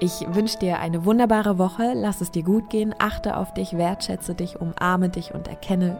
Ich 0.00 0.26
wünsche 0.28 0.58
dir 0.58 0.78
eine 0.78 1.06
wunderbare 1.06 1.56
Woche. 1.56 1.92
Lass 1.94 2.20
es 2.20 2.30
dir 2.30 2.42
gut 2.42 2.68
gehen. 2.68 2.94
Achte 2.98 3.38
auf 3.38 3.54
dich, 3.54 3.78
wertschätze 3.78 4.34
dich, 4.34 4.60
umarme 4.60 5.08
dich 5.08 5.32
und 5.32 5.48
erkenne, 5.48 5.96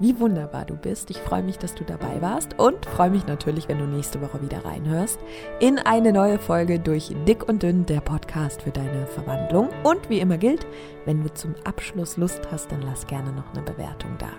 wie 0.00 0.18
wunderbar 0.18 0.64
du 0.64 0.74
bist. 0.74 1.10
Ich 1.10 1.18
freue 1.18 1.42
mich, 1.42 1.58
dass 1.58 1.74
du 1.74 1.84
dabei 1.84 2.20
warst 2.20 2.58
und 2.58 2.86
freue 2.86 3.10
mich 3.10 3.26
natürlich, 3.26 3.68
wenn 3.68 3.78
du 3.78 3.84
nächste 3.84 4.20
Woche 4.20 4.42
wieder 4.42 4.64
reinhörst 4.64 5.20
in 5.60 5.78
eine 5.78 6.12
neue 6.12 6.38
Folge 6.38 6.80
durch 6.80 7.14
Dick 7.28 7.48
und 7.48 7.62
Dünn, 7.62 7.86
der 7.86 8.00
Podcast 8.00 8.62
für 8.62 8.70
deine 8.70 9.06
Verwandlung. 9.06 9.68
Und 9.84 10.10
wie 10.10 10.20
immer 10.20 10.38
gilt, 10.38 10.66
wenn 11.04 11.22
du 11.22 11.32
zum 11.32 11.54
Abschluss 11.64 12.16
Lust 12.16 12.40
hast, 12.50 12.72
dann 12.72 12.82
lass 12.82 13.06
gerne 13.06 13.32
noch 13.32 13.52
eine 13.54 13.62
Bewertung 13.62 14.16
da. 14.18 14.30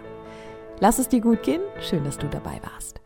Lass 0.80 1.00
es 1.00 1.08
dir 1.08 1.21
gut 1.21 1.43
gehen. 1.43 1.62
Schön, 1.80 2.04
dass 2.04 2.17
du 2.17 2.28
dabei 2.28 2.60
warst. 2.63 3.01